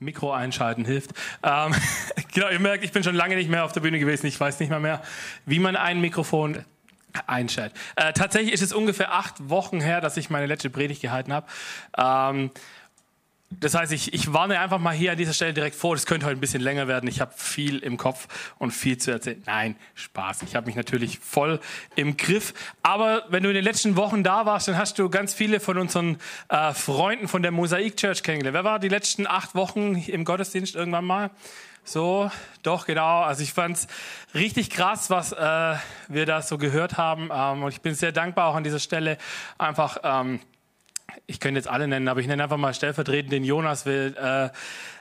[0.00, 1.12] Mikro einschalten hilft.
[1.42, 1.74] Ähm,
[2.34, 4.26] genau, ihr merkt, ich bin schon lange nicht mehr auf der Bühne gewesen.
[4.26, 5.02] Ich weiß nicht mal mehr,
[5.46, 6.64] wie man ein Mikrofon
[7.26, 7.76] einschaltet.
[7.96, 11.46] Äh, tatsächlich ist es ungefähr acht Wochen her, dass ich meine letzte Predigt gehalten habe.
[11.96, 12.50] Ähm,
[13.58, 16.26] das heißt, ich, ich warne einfach mal hier an dieser Stelle direkt vor, das könnte
[16.26, 17.08] heute ein bisschen länger werden.
[17.08, 19.42] Ich habe viel im Kopf und viel zu erzählen.
[19.44, 20.42] Nein, Spaß.
[20.42, 21.58] Ich habe mich natürlich voll
[21.96, 22.54] im Griff.
[22.82, 25.78] Aber wenn du in den letzten Wochen da warst, dann hast du ganz viele von
[25.78, 26.18] unseren
[26.48, 28.54] äh, Freunden von der Mosaik Church kennengelernt.
[28.54, 31.30] Wer war die letzten acht Wochen im Gottesdienst irgendwann mal?
[31.82, 32.30] So,
[32.62, 33.22] doch, genau.
[33.22, 33.88] Also ich fand's
[34.32, 35.74] richtig krass, was äh,
[36.06, 37.30] wir da so gehört haben.
[37.32, 39.18] Ähm, und ich bin sehr dankbar auch an dieser Stelle
[39.58, 39.98] einfach.
[40.04, 40.38] Ähm,
[41.26, 44.48] ich könnte jetzt alle nennen, aber ich nenne einfach mal stellvertretend den Jonas, will äh,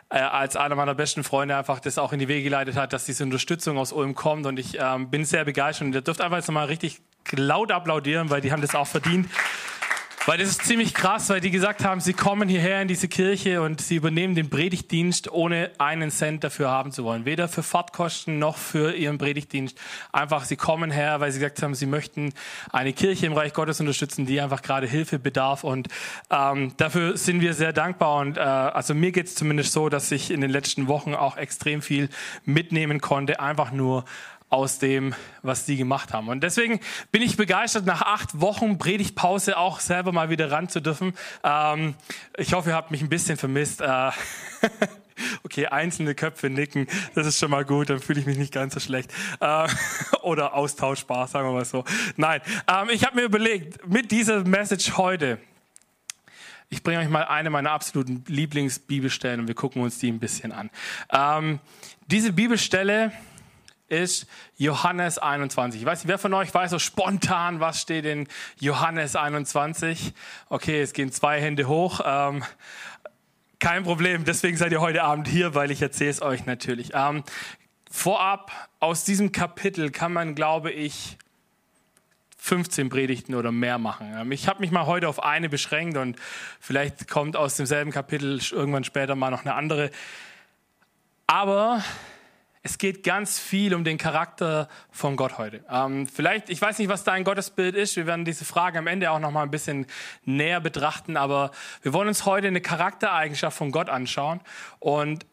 [0.10, 3.06] äh, als einer meiner besten Freunde einfach das auch in die Wege geleitet hat, dass
[3.06, 6.38] diese Unterstützung aus Ulm kommt und ich ähm, bin sehr begeistert und ihr dürft einfach
[6.38, 7.02] jetzt nochmal richtig
[7.32, 9.30] laut applaudieren, weil die haben das auch verdient.
[10.30, 13.64] Weil das ist ziemlich krass, weil die gesagt haben, sie kommen hierher in diese Kirche
[13.64, 17.26] und sie übernehmen den Predigtdienst, ohne einen Cent dafür haben zu wollen.
[17.26, 19.76] Weder für Fahrtkosten noch für ihren Predigtdienst.
[20.12, 22.32] Einfach, sie kommen her, weil sie gesagt haben, sie möchten
[22.72, 25.64] eine Kirche im Reich Gottes unterstützen, die einfach gerade Hilfe bedarf.
[25.64, 25.88] Und
[26.30, 28.20] ähm, dafür sind wir sehr dankbar.
[28.20, 31.38] Und äh, also mir geht es zumindest so, dass ich in den letzten Wochen auch
[31.38, 32.08] extrem viel
[32.46, 34.06] mitnehmen konnte, einfach nur
[34.50, 36.28] aus dem, was die gemacht haben.
[36.28, 36.80] Und deswegen
[37.12, 41.14] bin ich begeistert, nach acht Wochen Predigtpause auch selber mal wieder ran zu dürfen.
[41.44, 41.96] Ähm,
[42.38, 43.82] ich hoffe, ihr habt mich ein bisschen vermisst.
[43.82, 44.12] Äh,
[45.44, 48.74] okay, einzelne Köpfe nicken, das ist schon mal gut, dann fühle ich mich nicht ganz
[48.74, 49.12] so schlecht.
[49.40, 49.68] Äh,
[50.24, 51.84] oder austauschbar, sagen wir mal so.
[52.16, 55.40] Nein, ähm, ich habe mir überlegt, mit dieser Message heute,
[56.72, 60.52] ich bringe euch mal eine meiner absoluten Lieblingsbibelstellen und wir gucken uns die ein bisschen
[60.52, 60.70] an.
[61.12, 61.60] Ähm,
[62.08, 63.12] diese Bibelstelle
[63.90, 65.82] ist Johannes 21.
[65.82, 68.28] Ich weiß nicht, wer von euch weiß so spontan, was steht in
[68.60, 70.14] Johannes 21?
[70.50, 72.02] Okay, es gehen zwei Hände hoch.
[72.06, 72.44] Ähm,
[73.60, 76.92] kein Problem, deswegen seid ihr heute Abend hier, weil ich erzähle es euch natürlich.
[76.94, 77.24] Ähm,
[77.92, 81.18] vorab, aus diesem Kapitel kann man, glaube ich,
[82.38, 84.14] 15 Predigten oder mehr machen.
[84.16, 86.16] Ähm, ich habe mich mal heute auf eine beschränkt und
[86.60, 89.92] vielleicht kommt aus demselben Kapitel irgendwann später mal noch eine andere.
[91.28, 91.84] Aber
[92.62, 95.64] es geht ganz viel um den Charakter von Gott heute.
[95.70, 97.96] Ähm, vielleicht, ich weiß nicht, was dein Gottesbild ist.
[97.96, 99.86] Wir werden diese Frage am Ende auch noch mal ein bisschen
[100.26, 101.16] näher betrachten.
[101.16, 104.42] Aber wir wollen uns heute eine Charaktereigenschaft von Gott anschauen.
[104.80, 105.26] Und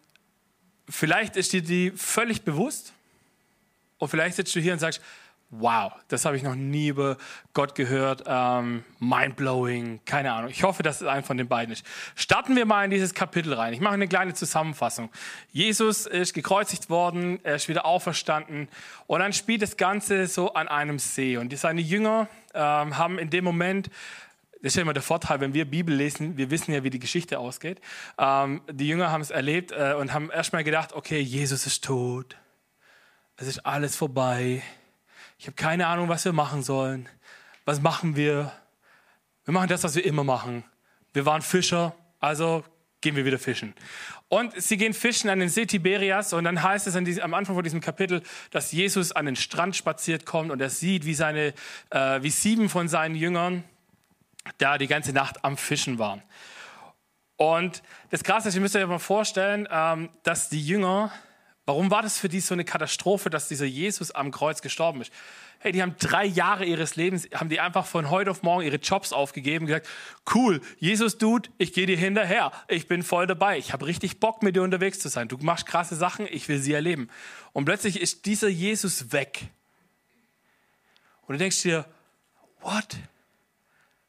[0.88, 2.92] vielleicht ist dir die völlig bewusst.
[3.98, 5.00] Und vielleicht sitzt du hier und sagst,
[5.50, 7.16] wow, das habe ich noch nie über
[7.52, 10.50] Gott gehört, ähm, mindblowing, keine Ahnung.
[10.50, 11.86] Ich hoffe, dass es ein von den beiden ist.
[12.14, 13.72] Starten wir mal in dieses Kapitel rein.
[13.72, 15.10] Ich mache eine kleine Zusammenfassung.
[15.52, 18.68] Jesus ist gekreuzigt worden, er ist wieder auferstanden
[19.06, 23.30] und dann spielt das Ganze so an einem See und seine Jünger ähm, haben in
[23.30, 23.90] dem Moment
[24.62, 26.98] das ist ja immer der Vorteil, wenn wir Bibel lesen, wir wissen ja, wie die
[26.98, 27.80] Geschichte ausgeht.
[28.18, 32.36] Ähm, die Jünger haben es erlebt äh, und haben erstmal gedacht, okay, Jesus ist tot.
[33.36, 34.62] Es ist alles vorbei
[35.38, 37.08] ich habe keine Ahnung, was wir machen sollen.
[37.64, 38.52] Was machen wir?
[39.44, 40.64] Wir machen das, was wir immer machen.
[41.12, 42.64] Wir waren Fischer, also
[43.00, 43.74] gehen wir wieder fischen.
[44.28, 47.54] Und sie gehen fischen an den See Tiberias und dann heißt es diesem, am Anfang
[47.54, 51.54] von diesem Kapitel, dass Jesus an den Strand spaziert kommt und er sieht, wie, seine,
[51.90, 53.62] äh, wie sieben von seinen Jüngern
[54.58, 56.22] da die ganze Nacht am Fischen waren.
[57.36, 61.12] Und das Krasse ist, ihr müsst euch mal vorstellen, ähm, dass die Jünger
[61.66, 65.12] Warum war das für die so eine Katastrophe, dass dieser Jesus am Kreuz gestorben ist?
[65.58, 68.76] Hey, die haben drei Jahre ihres Lebens, haben die einfach von heute auf morgen ihre
[68.76, 69.88] Jobs aufgegeben und gesagt,
[70.32, 74.44] cool, Jesus, Dude, ich gehe dir hinterher, ich bin voll dabei, ich habe richtig Bock,
[74.44, 75.26] mit dir unterwegs zu sein.
[75.26, 77.08] Du machst krasse Sachen, ich will sie erleben.
[77.52, 79.48] Und plötzlich ist dieser Jesus weg.
[81.26, 81.84] Und du denkst dir,
[82.60, 82.96] what?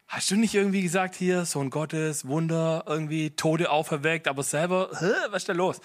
[0.07, 4.89] Hast du nicht irgendwie gesagt, hier, Sohn Gottes, Wunder, irgendwie Tode auferweckt, aber selber,
[5.29, 5.81] was ist da los?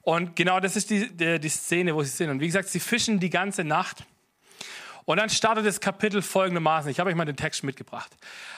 [0.00, 2.30] Und genau das ist die, die, die Szene, wo sie sind.
[2.30, 4.04] Und wie gesagt, sie fischen die ganze Nacht.
[5.04, 6.90] Und dann startet das Kapitel folgendermaßen.
[6.90, 8.16] Ich habe euch mal den Text mitgebracht.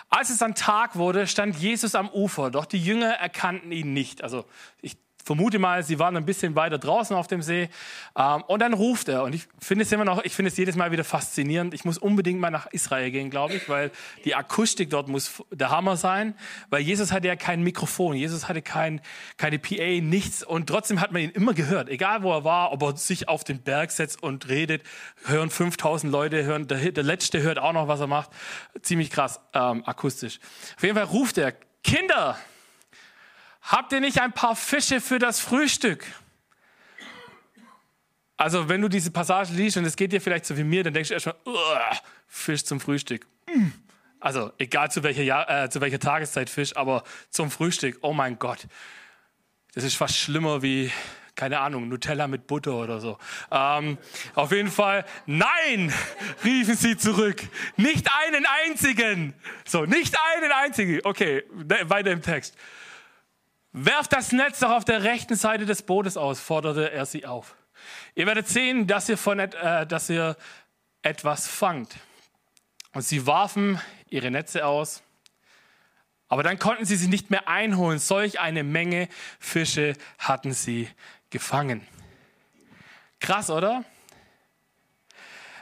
[0.08, 4.22] Als es dann Tag wurde, stand Jesus am Ufer, doch die Jünger erkannten ihn nicht.
[4.22, 4.44] Also
[4.80, 4.96] ich
[5.28, 7.68] vermute mal, sie waren ein bisschen weiter draußen auf dem See.
[8.16, 9.24] Ähm, und dann ruft er.
[9.24, 11.74] Und ich finde es immer noch, ich finde es jedes Mal wieder faszinierend.
[11.74, 13.90] Ich muss unbedingt mal nach Israel gehen, glaube ich, weil
[14.24, 16.34] die Akustik dort muss der Hammer sein.
[16.70, 18.16] Weil Jesus hatte ja kein Mikrofon.
[18.16, 19.02] Jesus hatte kein,
[19.36, 20.42] keine PA, nichts.
[20.42, 21.90] Und trotzdem hat man ihn immer gehört.
[21.90, 24.82] Egal wo er war, ob er sich auf den Berg setzt und redet,
[25.26, 28.30] hören 5000 Leute, hören, der, der Letzte hört auch noch, was er macht.
[28.80, 30.40] Ziemlich krass ähm, akustisch.
[30.76, 31.52] Auf jeden Fall ruft er,
[31.84, 32.38] Kinder,
[33.68, 36.06] Habt ihr nicht ein paar Fische für das Frühstück?
[38.38, 40.94] Also, wenn du diese Passage liest und es geht dir vielleicht so wie mir, dann
[40.94, 41.36] denkst du erstmal,
[42.26, 43.26] Fisch zum Frühstück.
[44.20, 48.66] Also, egal zu welcher, äh, zu welcher Tageszeit Fisch, aber zum Frühstück, oh mein Gott.
[49.74, 50.90] Das ist fast schlimmer wie,
[51.34, 53.18] keine Ahnung, Nutella mit Butter oder so.
[53.50, 53.98] Ähm,
[54.34, 55.92] auf jeden Fall, nein,
[56.42, 57.42] riefen sie zurück.
[57.76, 59.34] Nicht einen einzigen.
[59.66, 61.00] So, nicht einen einzigen.
[61.04, 62.56] Okay, weiter im Text.
[63.84, 67.54] Werft das Netz doch auf der rechten Seite des Bootes aus, forderte er sie auf.
[68.14, 70.36] Ihr werdet sehen, dass ihr, von, äh, dass ihr
[71.02, 71.96] etwas fangt.
[72.92, 75.02] Und sie warfen ihre Netze aus
[76.28, 77.98] aber dann konnten sie sie nicht mehr einholen.
[77.98, 79.08] Solch eine Menge
[79.38, 80.88] Fische hatten sie
[81.30, 81.86] gefangen.
[83.18, 83.84] Krass, oder?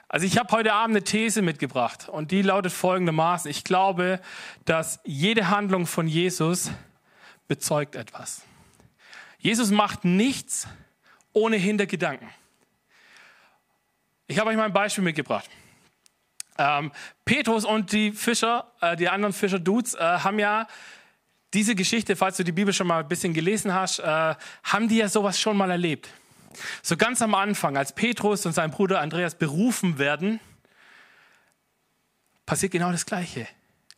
[0.09, 3.51] Also ich habe heute Abend eine These mitgebracht und die lautet folgendermaßen.
[3.51, 4.21] Ich glaube,
[4.65, 6.71] dass jede Handlung von Jesus
[7.49, 8.43] bezeugt etwas.
[9.39, 10.67] Jesus macht nichts
[11.33, 12.29] ohne Hintergedanken.
[14.27, 15.49] Ich habe euch mal ein Beispiel mitgebracht.
[16.59, 16.91] Ähm,
[17.25, 20.67] Petrus und die Fischer, äh, die anderen Fischer-Dudes, äh, haben ja
[21.55, 24.35] diese Geschichte, falls du die Bibel schon mal ein bisschen gelesen hast, äh,
[24.65, 26.09] haben die ja sowas schon mal erlebt.
[26.83, 30.41] So ganz am Anfang, als Petrus und sein Bruder Andreas berufen werden,
[32.47, 33.47] passiert genau das Gleiche.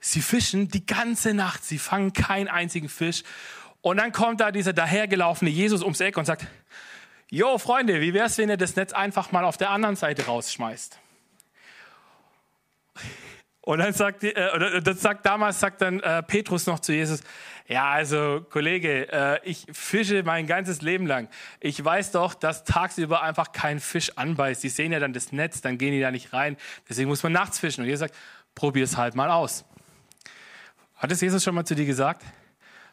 [0.00, 3.23] Sie fischen die ganze Nacht, sie fangen keinen einzigen Fisch.
[3.81, 6.47] Und dann kommt da dieser dahergelaufene Jesus ums Eck und sagt,
[7.31, 10.99] Jo, Freunde, wie wär's, wenn ihr das Netz einfach mal auf der anderen Seite rausschmeißt?
[13.61, 17.21] Und dann sagt, äh, das sagt damals sagt dann äh, Petrus noch zu Jesus,
[17.67, 21.29] ja, also Kollege, äh, ich fische mein ganzes Leben lang.
[21.61, 24.62] Ich weiß doch, dass tagsüber einfach kein Fisch anbeißt.
[24.62, 26.56] Die sehen ja dann das Netz, dann gehen die da nicht rein.
[26.89, 27.83] Deswegen muss man nachts fischen.
[27.83, 28.15] Und Jesus sagt,
[28.55, 29.67] probier es halt mal aus.
[30.99, 32.25] Hat es Jesus schon mal zu dir gesagt?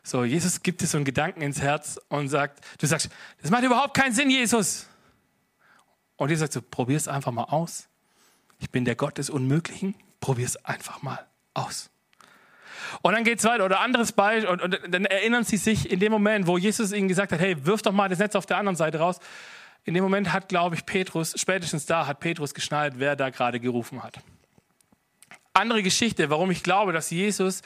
[0.03, 3.09] So, Jesus gibt dir so einen Gedanken ins Herz und sagt, du sagst,
[3.41, 4.87] das macht überhaupt keinen Sinn, Jesus.
[6.15, 7.87] Und Jesus sagt so, probier es einfach mal aus.
[8.59, 9.95] Ich bin der Gott des Unmöglichen.
[10.21, 11.25] Probier es einfach mal
[11.55, 11.89] aus.
[13.01, 13.65] Und dann geht es weiter.
[13.65, 14.49] Oder anderes Beispiel.
[14.49, 17.65] Und, und, dann erinnern sie sich in dem Moment, wo Jesus ihnen gesagt hat, hey,
[17.65, 19.19] wirf doch mal das Netz auf der anderen Seite raus.
[19.83, 23.59] In dem Moment hat, glaube ich, Petrus, spätestens da hat Petrus geschnallt, wer da gerade
[23.59, 24.19] gerufen hat.
[25.55, 27.61] Andere Geschichte, warum ich glaube, dass Jesus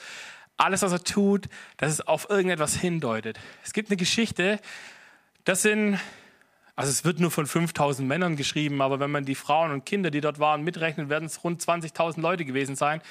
[0.58, 3.40] alles, was er tut, dass es auf irgendetwas hindeutet.
[3.64, 4.60] Es gibt eine Geschichte,
[5.44, 6.00] das sind
[6.76, 10.12] also es wird nur von 5000 Männern geschrieben, aber wenn man die Frauen und Kinder,
[10.12, 13.02] die dort waren, mitrechnet, werden es rund 20.000 Leute gewesen sein,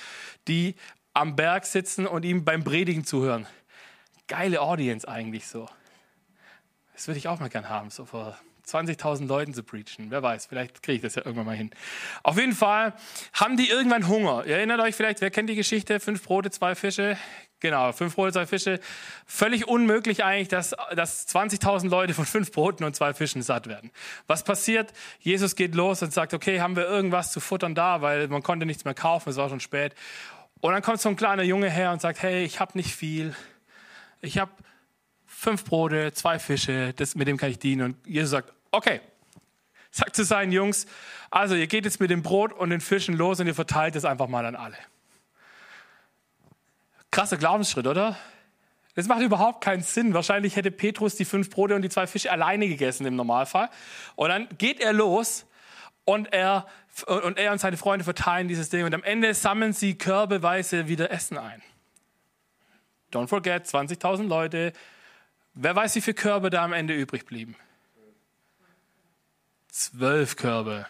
[0.47, 0.75] die
[1.13, 3.47] am Berg sitzen und ihm beim Predigen zuhören.
[4.27, 5.69] Geile Audience eigentlich so.
[6.95, 10.11] Das würde ich auch mal gern haben, so vor 20.000 Leuten zu preachen.
[10.11, 11.71] Wer weiß, vielleicht kriege ich das ja irgendwann mal hin.
[12.23, 12.95] Auf jeden Fall
[13.33, 14.45] haben die irgendwann Hunger.
[14.47, 16.01] Ihr erinnert euch vielleicht, wer kennt die Geschichte?
[16.01, 17.17] Fünf Brote, zwei Fische.
[17.61, 18.79] Genau, fünf Brote, zwei Fische.
[19.27, 23.91] Völlig unmöglich eigentlich, dass, dass 20.000 Leute von fünf Broten und zwei Fischen satt werden.
[24.27, 24.93] Was passiert?
[25.19, 28.67] Jesus geht los und sagt, okay, haben wir irgendwas zu futtern da, weil man konnte
[28.67, 29.95] nichts mehr kaufen, es war schon spät.
[30.61, 33.35] Und dann kommt so ein kleiner Junge her und sagt, hey, ich habe nicht viel.
[34.21, 34.51] Ich habe
[35.27, 37.83] fünf Brote, zwei Fische, das, mit dem kann ich dienen.
[37.83, 39.01] Und Jesus sagt, okay,
[39.91, 40.87] sagt zu seinen Jungs,
[41.31, 44.05] also ihr geht jetzt mit dem Brot und den Fischen los und ihr verteilt es
[44.05, 44.77] einfach mal an alle.
[47.11, 48.17] Krasser Glaubensschritt, oder?
[48.95, 50.13] Das macht überhaupt keinen Sinn.
[50.13, 53.71] Wahrscheinlich hätte Petrus die fünf Brote und die zwei Fische alleine gegessen im Normalfall.
[54.17, 55.47] Und dann geht er los
[56.05, 56.67] und er,
[57.07, 58.85] und er und seine Freunde verteilen dieses Ding.
[58.85, 61.63] Und am Ende sammeln sie körbeweise wieder Essen ein.
[63.13, 64.73] Don't forget, 20.000 Leute.
[65.55, 67.57] Wer weiß, wie viele Körbe da am Ende übrig blieben?
[69.79, 70.87] Zwölf Körbe.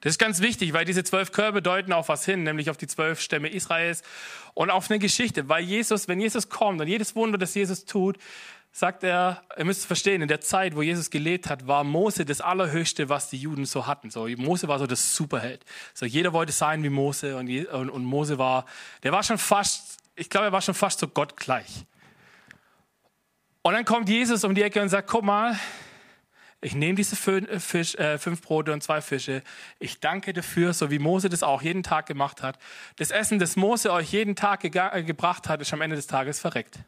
[0.00, 2.86] Das ist ganz wichtig, weil diese zwölf Körbe deuten auf was hin, nämlich auf die
[2.86, 4.04] zwölf Stämme Israels
[4.54, 5.48] und auf eine Geschichte.
[5.48, 8.18] Weil Jesus, wenn Jesus kommt und jedes Wunder, das Jesus tut,
[8.70, 12.40] sagt er, ihr müsst verstehen, in der Zeit, wo Jesus gelebt hat, war Mose das
[12.40, 14.10] Allerhöchste, was die Juden so hatten.
[14.10, 15.64] So, Mose war so das Superheld.
[15.92, 18.64] So, jeder wollte sein wie Mose und, und, und Mose war,
[19.02, 21.84] der war schon fast, ich glaube, er war schon fast so Gott gleich.
[23.62, 25.58] Und dann kommt Jesus um die Ecke und sagt, guck mal,
[26.60, 29.42] ich nehme diese fünf, Fisch, äh, fünf Brote und zwei Fische.
[29.78, 32.58] Ich danke dafür, so wie Mose das auch jeden Tag gemacht hat.
[32.96, 36.06] Das Essen, das Mose euch jeden Tag ge äh, gebracht hat, ist am Ende des
[36.06, 36.78] Tages verreckt.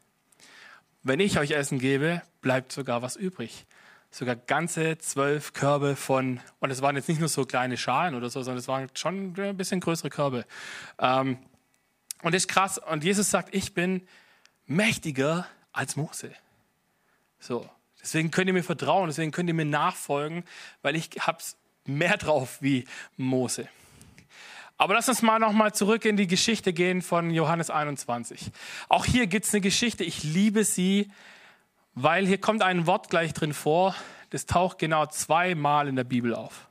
[1.03, 3.67] Wenn ich euch Essen gebe, bleibt sogar was übrig.
[4.11, 8.31] Sogar ganze zwölf Körbe von, und es waren jetzt nicht nur so kleine Schalen oder
[8.31, 10.47] so, sondern es waren schon ein bisschen größere Körbe.
[10.99, 11.39] Ähm,
[12.23, 12.79] und das ist krass.
[12.79, 14.09] Und Jesus sagt, ich bin
[14.67, 16.33] mächtiger als Mose.
[17.39, 17.69] So.
[18.03, 20.45] Deswegen könnt ihr mir vertrauen, deswegen könnt ihr mir nachfolgen,
[20.83, 22.85] weil ich hab's mehr drauf wie
[23.17, 23.69] Mose.
[24.77, 28.53] Aber lass uns mal nochmal zurück in die Geschichte gehen von Johannes 21.
[28.89, 30.05] Auch hier gibt's eine Geschichte.
[30.05, 31.11] Ich liebe sie,
[31.95, 33.97] weil hier kommt ein Wort gleich drin vor.
[34.31, 36.69] Das taucht genau zweimal in der Bibel auf.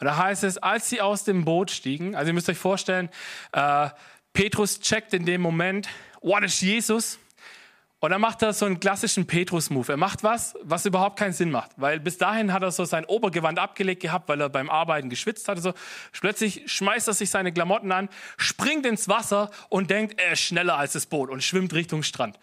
[0.00, 3.08] Und da heißt es, als sie aus dem Boot stiegen, also ihr müsst euch vorstellen,
[3.52, 3.88] äh,
[4.32, 5.88] Petrus checkt in dem Moment,
[6.20, 7.18] what is Jesus?
[8.00, 9.92] Und dann macht er so einen klassischen Petrus-Move.
[9.92, 11.72] Er macht was, was überhaupt keinen Sinn macht.
[11.76, 15.48] Weil bis dahin hat er so sein Obergewand abgelegt gehabt, weil er beim Arbeiten geschwitzt
[15.48, 15.60] hatte.
[15.60, 15.74] So.
[16.12, 20.76] Plötzlich schmeißt er sich seine Klamotten an, springt ins Wasser und denkt, er ist schneller
[20.76, 22.38] als das Boot und schwimmt Richtung Strand.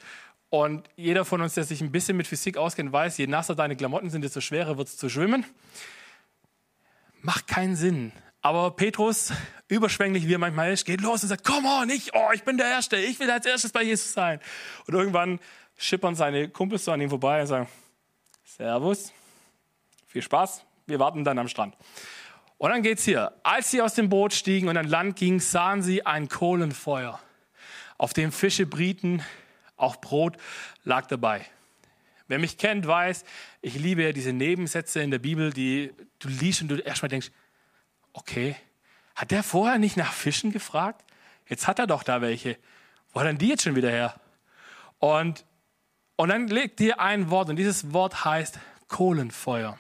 [0.50, 3.78] Und jeder von uns, der sich ein bisschen mit Physik auskennt, weiß, je nasser deine
[3.78, 5.46] Klamotten sind, desto schwerer wird es zu schwimmen.
[7.22, 8.12] Macht keinen Sinn.
[8.46, 9.34] Aber Petrus,
[9.70, 12.60] überschwänglich wie er manchmal ist, geht los und sagt, komm on, ich, oh, ich bin
[12.60, 14.40] der Erste, ich will als erstes bei Jesus sein.
[14.86, 15.40] Und irgendwann
[15.78, 17.68] schippern seine Kumpels so an ihm vorbei und sagen,
[18.44, 19.12] Servus,
[20.06, 21.76] viel Spaß, wir warten dann am Strand.
[22.60, 23.34] Und dann geht's hier.
[23.42, 27.20] Als sie aus dem Boot stiegen und an Land gingen, sahen sie ein Kohlenfeuer,
[27.98, 29.24] auf dem Fische brieten,
[29.76, 30.38] auch Brot
[30.84, 31.44] lag dabei.
[32.28, 33.24] Wer mich kennt, weiß,
[33.64, 37.32] ich liebe ja diese Nebensätze in der Bibel, die du liest und du erstmal denkst,
[38.16, 38.56] okay,
[39.16, 41.04] hat der vorher nicht nach Fischen gefragt?
[41.48, 42.58] Jetzt hat er doch da welche.
[43.12, 44.20] Wo hat denn die jetzt schon wieder her?
[45.00, 45.46] Und,
[46.16, 49.78] und dann legt hier ein Wort und dieses Wort heißt Kohlenfeuer.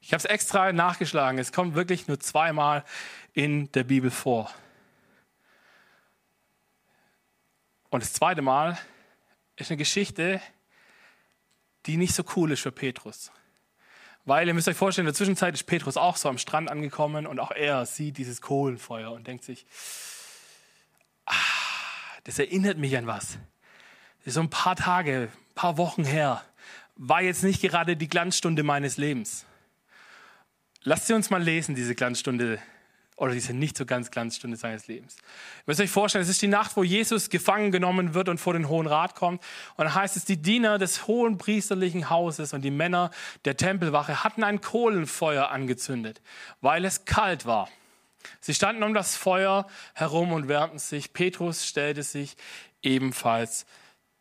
[0.00, 1.38] Ich habe es extra nachgeschlagen.
[1.38, 2.84] Es kommt wirklich nur zweimal
[3.32, 4.50] in der Bibel vor.
[7.90, 8.78] Und das zweite Mal
[9.56, 10.40] ist eine Geschichte,
[11.86, 13.32] die nicht so cool ist für Petrus.
[14.26, 17.28] Weil ihr müsst euch vorstellen, in der Zwischenzeit ist Petrus auch so am Strand angekommen
[17.28, 19.66] und auch er sieht dieses Kohlenfeuer und denkt sich,
[21.26, 21.32] ah,
[22.24, 23.38] das erinnert mich an was.
[24.18, 26.44] Das ist so ein paar Tage, ein paar Wochen her.
[26.96, 29.46] War jetzt nicht gerade die Glanzstunde meines Lebens.
[30.82, 32.58] Lasst sie uns mal lesen, diese Glanzstunde
[33.16, 35.16] oder diese nicht so ganz Glanzstunde seines Lebens.
[35.16, 38.52] Ihr müsst euch vorstellen, es ist die Nacht, wo Jesus gefangen genommen wird und vor
[38.52, 39.42] den Hohen Rat kommt.
[39.76, 43.10] Und dann heißt es, die Diener des hohen priesterlichen Hauses und die Männer
[43.46, 46.20] der Tempelwache hatten ein Kohlenfeuer angezündet,
[46.60, 47.70] weil es kalt war.
[48.40, 51.12] Sie standen um das Feuer herum und wärmten sich.
[51.14, 52.36] Petrus stellte sich
[52.82, 53.66] ebenfalls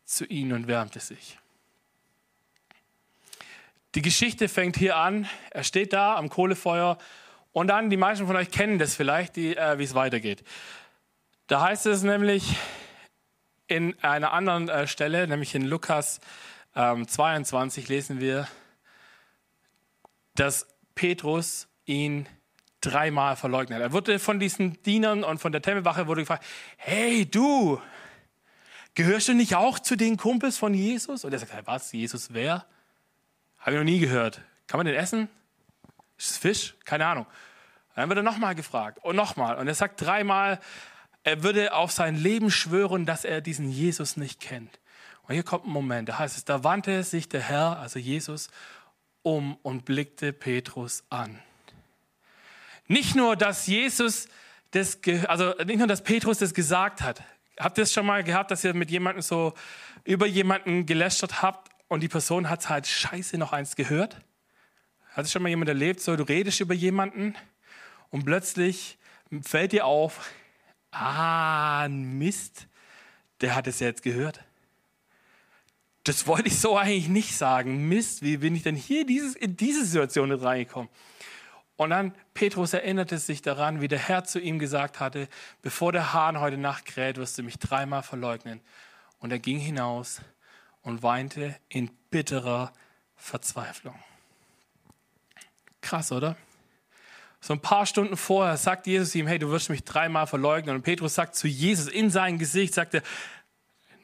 [0.06, 1.38] zu ihnen und wärmte sich.
[3.96, 5.28] Die Geschichte fängt hier an.
[5.52, 6.98] Er steht da am Kohlefeuer
[7.56, 10.44] und dann, die meisten von euch kennen das vielleicht, äh, wie es weitergeht.
[11.48, 12.58] Da heißt es nämlich
[13.68, 16.20] in einer anderen äh, Stelle, nämlich in Lukas
[16.76, 18.50] ähm, 22, lesen wir,
[20.34, 22.28] dass Petrus ihn
[22.82, 23.80] dreimal verleugnet.
[23.80, 26.44] Er wurde von diesen Dienern und von der Tempelwache wurde gefragt,
[26.76, 27.82] hey du,
[28.96, 31.24] gehörst du nicht auch zu den Kumpels von Jesus?
[31.24, 32.66] Und er sagt, was, Jesus wer?
[33.60, 34.42] Habe ich noch nie gehört.
[34.68, 35.30] Kann man den essen?
[36.18, 36.76] Ist es Fisch?
[36.86, 37.26] Keine Ahnung.
[37.96, 39.56] Dann wird er nochmal gefragt und nochmal.
[39.56, 40.60] Und er sagt dreimal,
[41.24, 44.80] er würde auf sein Leben schwören, dass er diesen Jesus nicht kennt.
[45.24, 48.50] Und hier kommt ein Moment, da heißt es, da wandte sich der Herr, also Jesus,
[49.24, 51.40] um und blickte Petrus an.
[52.88, 54.28] Nicht nur, dass Jesus
[54.72, 57.24] das, also nicht nur, dass Petrus das gesagt hat.
[57.60, 59.54] Habt ihr es schon mal gehabt, dass ihr mit jemandem so
[60.04, 64.18] über jemanden gelästert habt und die Person hat halt scheiße noch eins gehört?
[65.16, 67.36] Hat es schon mal jemand erlebt, so du redest über jemanden
[68.10, 68.98] und plötzlich
[69.44, 70.30] fällt dir auf,
[70.92, 72.68] ah, Mist,
[73.40, 74.42] der hat es ja jetzt gehört.
[76.04, 77.88] Das wollte ich so eigentlich nicht sagen.
[77.88, 80.90] Mist, wie bin ich denn hier dieses, in diese Situation reingekommen?
[81.78, 85.30] Und dann Petrus erinnerte sich daran, wie der Herr zu ihm gesagt hatte,
[85.62, 88.60] bevor der Hahn heute Nacht kräht, wirst du mich dreimal verleugnen.
[89.20, 90.20] Und er ging hinaus
[90.82, 92.74] und weinte in bitterer
[93.16, 93.96] Verzweiflung.
[95.86, 96.36] Krass, oder?
[97.40, 100.76] So ein paar Stunden vorher sagt Jesus ihm, hey, du wirst mich dreimal verleugnen.
[100.76, 103.04] Und Petrus sagt zu Jesus in sein Gesicht, sagt er,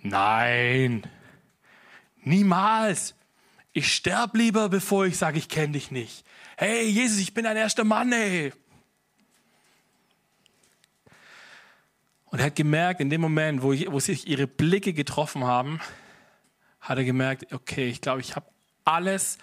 [0.04, 1.02] nein,
[2.20, 3.16] niemals.
[3.74, 6.24] Ich sterb lieber, bevor ich sage, ich kenne dich nicht.
[6.56, 8.54] Hey, Jesus, ich bin dein erster Mann, ey.
[12.26, 15.80] Und er hat gemerkt, in dem Moment, wo, wo sich ihre Blicke getroffen haben,
[16.80, 18.46] hat er gemerkt, okay, ich glaube, ich habe
[18.86, 19.40] alles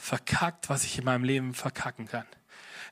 [0.00, 2.26] verkackt, was ich in meinem Leben verkacken kann.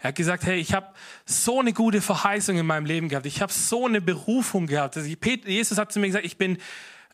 [0.01, 0.87] Er hat gesagt, hey, ich habe
[1.25, 3.27] so eine gute Verheißung in meinem Leben gehabt.
[3.27, 4.97] Ich habe so eine Berufung gehabt.
[4.97, 6.59] Also Jesus hat zu mir gesagt, ich bin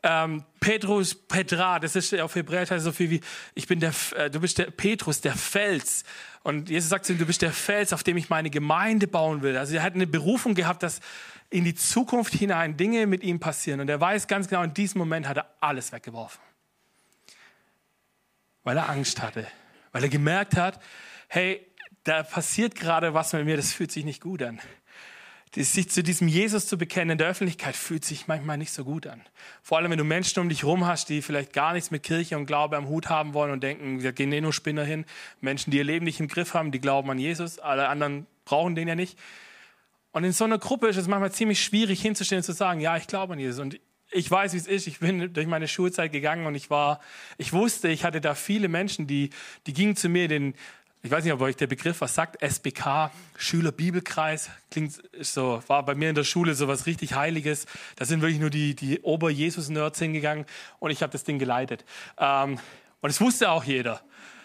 [0.02, 1.78] ähm, Petrus Petra.
[1.78, 3.20] Das ist auf Hebräisch heißt so viel wie,
[3.54, 6.04] ich bin der, äh, du bist der Petrus, der Fels.
[6.42, 9.40] Und Jesus sagt zu ihm, du bist der Fels, auf dem ich meine Gemeinde bauen
[9.40, 9.56] will.
[9.56, 11.00] Also er hat eine Berufung gehabt, dass
[11.48, 13.80] in die Zukunft hinein Dinge mit ihm passieren.
[13.80, 16.42] Und er weiß ganz genau, in diesem Moment hat er alles weggeworfen.
[18.62, 19.46] Weil er Angst hatte.
[19.94, 20.80] Weil er gemerkt hat,
[21.28, 21.64] hey,
[22.02, 24.60] da passiert gerade was mit mir, das fühlt sich nicht gut an.
[25.54, 29.06] Sich zu diesem Jesus zu bekennen in der Öffentlichkeit fühlt sich manchmal nicht so gut
[29.06, 29.22] an.
[29.62, 32.36] Vor allem, wenn du Menschen um dich herum hast, die vielleicht gar nichts mit Kirche
[32.36, 35.04] und Glaube am Hut haben wollen und denken, wir gehen eh nur Spinner hin.
[35.40, 37.60] Menschen, die ihr Leben nicht im Griff haben, die glauben an Jesus.
[37.60, 39.16] Alle anderen brauchen den ja nicht.
[40.10, 42.96] Und in so einer Gruppe ist es manchmal ziemlich schwierig hinzustehen und zu sagen, ja,
[42.96, 43.60] ich glaube an Jesus.
[43.60, 43.78] Und
[44.14, 44.86] ich weiß, wie es ist.
[44.86, 47.00] Ich bin durch meine Schulzeit gegangen und ich war,
[47.36, 49.30] ich wusste, ich hatte da viele Menschen, die,
[49.66, 50.54] die gingen zu mir, den,
[51.02, 55.96] ich weiß nicht, ob euch der Begriff was sagt, SBK, Schülerbibelkreis, klingt so, war bei
[55.96, 57.66] mir in der Schule so was richtig Heiliges.
[57.96, 60.46] Da sind wirklich nur die, die Ober-Jesus-Nerds hingegangen
[60.78, 61.84] und ich habe das Ding geleitet.
[62.18, 62.58] Ähm,
[63.00, 64.00] und es wusste auch jeder.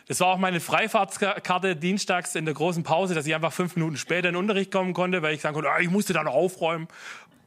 [0.07, 3.95] Das war auch meine Freifahrtskarte dienstags in der großen Pause, dass ich einfach fünf Minuten
[3.95, 6.33] später in den Unterricht kommen konnte, weil ich sagen konnte, ah, ich musste da noch
[6.33, 6.87] aufräumen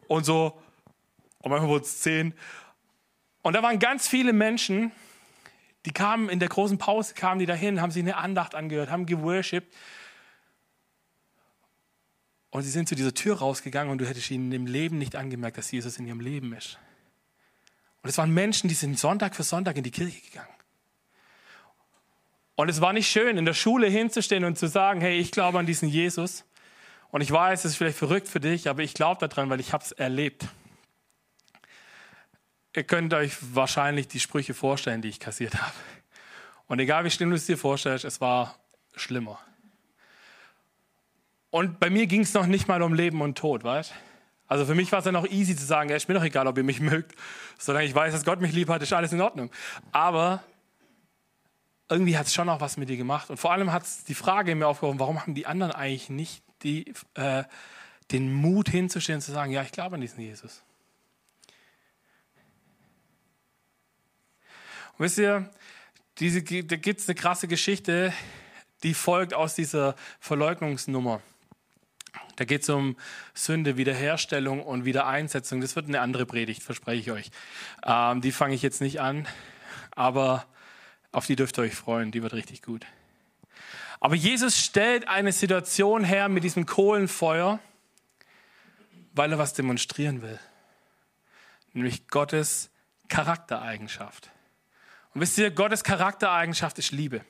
[0.06, 0.56] und so.
[1.42, 2.34] Und manchmal wurde es zehn.
[3.42, 4.92] Und da waren ganz viele Menschen,
[5.84, 9.04] die kamen in der großen Pause, kamen die dahin, haben sich eine Andacht angehört, haben
[9.04, 9.74] geworshipped.
[12.50, 15.58] Und sie sind zu dieser Tür rausgegangen und du hättest ihnen im Leben nicht angemerkt,
[15.58, 16.78] dass Jesus in ihrem Leben ist.
[18.02, 20.48] Und es waren Menschen, die sind Sonntag für Sonntag in die Kirche gegangen.
[22.54, 25.58] Und es war nicht schön, in der Schule hinzustehen und zu sagen, hey, ich glaube
[25.58, 26.44] an diesen Jesus.
[27.10, 29.72] Und ich weiß, es ist vielleicht verrückt für dich, aber ich glaube daran, weil ich
[29.72, 30.46] habe es erlebt.
[32.74, 35.72] Ihr könnt euch wahrscheinlich die Sprüche vorstellen, die ich kassiert habe.
[36.68, 38.58] Und egal wie schlimm du es dir vorstellst, es war
[38.96, 39.38] schlimmer.
[41.50, 43.92] Und bei mir ging es noch nicht mal um Leben und Tod, weißt
[44.48, 46.46] Also für mich war es dann auch easy zu sagen, ja, ist mir doch egal,
[46.46, 47.14] ob ihr mich mögt.
[47.58, 49.50] Solange ich weiß, dass Gott mich lieb hat, ist alles in Ordnung.
[49.92, 50.42] Aber
[51.90, 53.28] irgendwie hat es schon auch was mit dir gemacht.
[53.28, 56.08] Und vor allem hat es die Frage in mir aufgeworfen, warum haben die anderen eigentlich
[56.08, 57.44] nicht die, äh,
[58.12, 60.62] den Mut hinzustehen und zu sagen, ja, ich glaube an diesen Jesus.
[64.98, 65.50] Und wisst ihr,
[66.18, 68.12] diese, da gibt es eine krasse Geschichte,
[68.82, 71.22] die folgt aus dieser Verleugnungsnummer.
[72.36, 72.96] Da geht es um
[73.34, 75.60] Sünde, Wiederherstellung und Wiedereinsetzung.
[75.60, 77.30] Das wird eine andere Predigt, verspreche ich euch.
[77.84, 79.28] Ähm, die fange ich jetzt nicht an,
[79.92, 80.46] aber
[81.12, 82.86] auf die dürft ihr euch freuen, die wird richtig gut.
[84.00, 87.60] Aber Jesus stellt eine Situation her mit diesem Kohlenfeuer,
[89.12, 90.40] weil er was demonstrieren will.
[91.72, 92.70] Nämlich Gottes
[93.08, 94.31] Charaktereigenschaft.
[95.14, 97.24] Und wisst ihr, Gottes Charaktereigenschaft ist Liebe.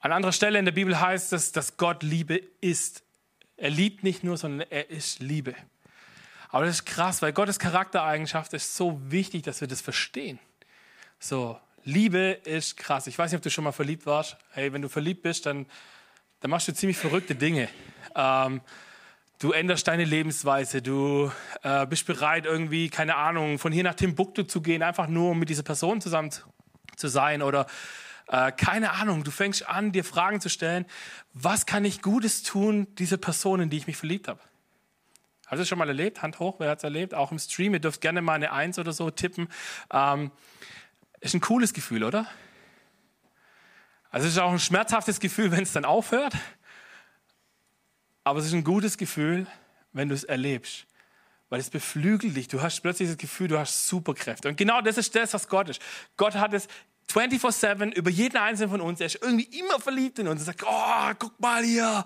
[0.00, 3.02] An anderer Stelle in der Bibel heißt es, dass Gott Liebe ist.
[3.56, 5.54] Er liebt nicht nur, sondern er ist Liebe.
[6.48, 10.38] Aber das ist krass, weil Gottes Charaktereigenschaft ist so wichtig, dass wir das verstehen.
[11.18, 13.06] So, Liebe ist krass.
[13.06, 14.36] Ich weiß nicht, ob du schon mal verliebt warst.
[14.52, 15.66] Hey, wenn du verliebt bist, dann,
[16.40, 17.68] dann machst du ziemlich verrückte Dinge.
[18.14, 18.60] Ähm,
[19.38, 20.82] du änderst deine Lebensweise.
[20.82, 21.30] Du
[21.62, 25.38] äh, bist bereit, irgendwie, keine Ahnung, von hier nach Timbuktu zu gehen, einfach nur, um
[25.38, 26.30] mit dieser Person zusammen
[26.96, 27.42] zu sein.
[27.42, 27.66] Oder
[28.28, 30.86] äh, keine Ahnung, du fängst an, dir Fragen zu stellen,
[31.32, 34.40] was kann ich Gutes tun, diese Person, in die ich mich verliebt habe?
[35.46, 36.22] Hast du das schon mal erlebt?
[36.22, 37.14] Hand hoch, wer hat es erlebt?
[37.14, 39.48] Auch im Stream, ihr dürft gerne mal eine Eins oder so tippen.
[39.92, 40.32] Ähm,
[41.20, 42.26] ist ein cooles Gefühl, oder?
[44.10, 46.34] Also es ist auch ein schmerzhaftes Gefühl, wenn es dann aufhört.
[48.26, 49.46] Aber es ist ein gutes Gefühl,
[49.92, 50.86] wenn du es erlebst.
[51.48, 52.48] Weil es beflügelt dich.
[52.48, 54.48] Du hast plötzlich das Gefühl, du hast Superkräfte.
[54.48, 55.80] Und genau das ist das, was Gott ist.
[56.16, 56.66] Gott hat es
[57.12, 58.98] 24-7 über jeden einzelnen von uns.
[58.98, 60.40] Er ist irgendwie immer verliebt in uns.
[60.40, 62.04] Er sagt, oh, guck mal hier.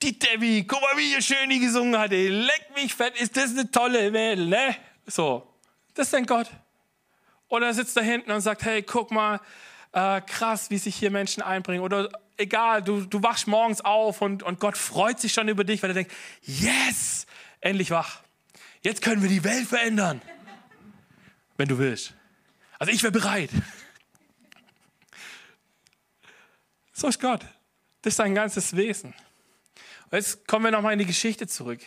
[0.00, 2.10] Die Debbie, guck mal, wie schön die gesungen hat.
[2.10, 2.28] Ey.
[2.28, 4.76] Leck mich fett, ist das eine tolle Mädel, ne?
[5.04, 5.46] So,
[5.92, 6.48] das ist dein Gott.
[7.48, 9.40] Oder er sitzt da hinten und sagt, hey, guck mal,
[9.92, 11.82] äh, krass, wie sich hier Menschen einbringen.
[11.82, 15.82] Oder egal, du, du wachst morgens auf und, und Gott freut sich schon über dich,
[15.82, 17.26] weil er denkt, yes,
[17.60, 18.20] endlich wach.
[18.82, 20.20] Jetzt können wir die Welt verändern.
[21.56, 22.14] Wenn du willst.
[22.78, 23.50] Also ich wäre bereit.
[26.92, 27.42] So ist Gott.
[28.02, 29.14] Das ist sein ganzes Wesen.
[30.10, 31.80] Und jetzt kommen wir nochmal in die Geschichte zurück.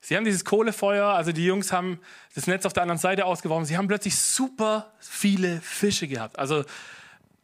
[0.00, 2.00] Sie haben dieses Kohlefeuer, also die Jungs haben
[2.34, 3.66] das Netz auf der anderen Seite ausgeworfen.
[3.66, 6.38] Sie haben plötzlich super viele Fische gehabt.
[6.38, 6.64] Also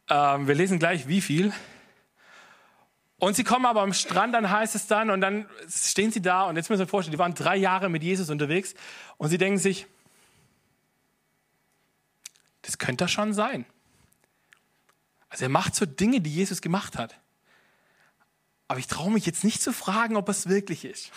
[0.09, 1.53] ähm, wir lesen gleich, wie viel.
[3.19, 6.43] Und sie kommen aber am Strand, dann heißt es dann, und dann stehen sie da,
[6.43, 8.75] und jetzt müssen wir uns vorstellen, die waren drei Jahre mit Jesus unterwegs,
[9.17, 9.87] und sie denken sich,
[12.61, 13.65] das könnte doch schon sein.
[15.29, 17.19] Also er macht so Dinge, die Jesus gemacht hat.
[18.67, 21.11] Aber ich traue mich jetzt nicht zu fragen, ob es wirklich ist.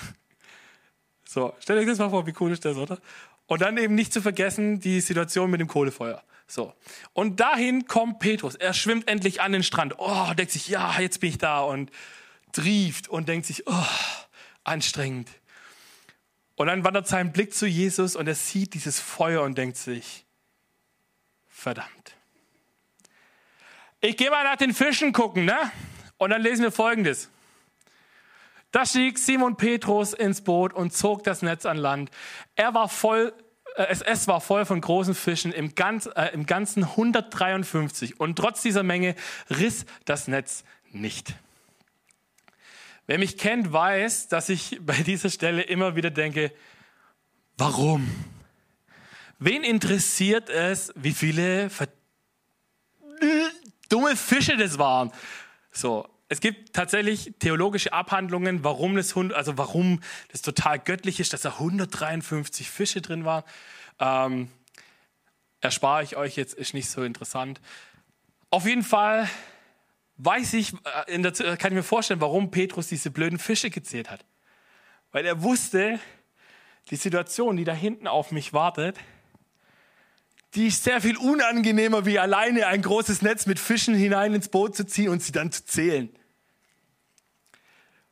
[1.24, 2.98] So, stellt euch das mal vor, wie cool ist das, oder?
[3.46, 6.22] Und dann eben nicht zu vergessen die Situation mit dem Kohlefeuer.
[6.50, 6.74] So.
[7.12, 8.56] Und dahin kommt Petrus.
[8.56, 9.94] Er schwimmt endlich an den Strand.
[9.98, 11.92] Oh, denkt sich, ja, jetzt bin ich da und
[12.50, 13.86] trieft und denkt sich, oh,
[14.64, 15.28] anstrengend.
[16.56, 20.26] Und dann wandert sein Blick zu Jesus und er sieht dieses Feuer und denkt sich,
[21.48, 22.16] verdammt.
[24.00, 25.70] Ich gehe mal nach den Fischen gucken, ne?
[26.18, 27.30] Und dann lesen wir Folgendes.
[28.72, 32.10] Da stieg Simon Petrus ins Boot und zog das Netz an Land.
[32.56, 33.32] Er war voll,
[33.76, 38.20] es, es war voll von großen Fischen, im, ganz, äh, im Ganzen 153.
[38.20, 39.14] Und trotz dieser Menge
[39.48, 41.35] riss das Netz nicht.
[43.06, 46.52] Wer mich kennt, weiß, dass ich bei dieser Stelle immer wieder denke,
[47.56, 48.09] warum?
[49.38, 51.70] Wen interessiert es, wie viele
[53.88, 55.11] dumme Fische das waren?
[55.72, 61.42] So, es gibt tatsächlich theologische Abhandlungen, warum das, also warum das total göttlich ist, dass
[61.42, 63.42] da 153 Fische drin waren.
[63.98, 64.48] Ähm,
[65.60, 67.60] erspare ich euch jetzt, ist nicht so interessant.
[68.48, 69.28] Auf jeden Fall
[70.18, 70.72] weiß ich,
[71.08, 74.24] äh, der, kann ich mir vorstellen, warum Petrus diese blöden Fische gezählt hat.
[75.10, 75.98] Weil er wusste,
[76.90, 78.96] die Situation, die da hinten auf mich wartet,
[80.54, 84.76] die ist sehr viel unangenehmer, wie alleine ein großes Netz mit Fischen hinein ins Boot
[84.76, 86.08] zu ziehen und sie dann zu zählen.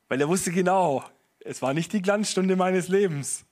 [0.09, 1.05] Weil er wusste genau,
[1.41, 3.45] es war nicht die Glanzstunde meines Lebens.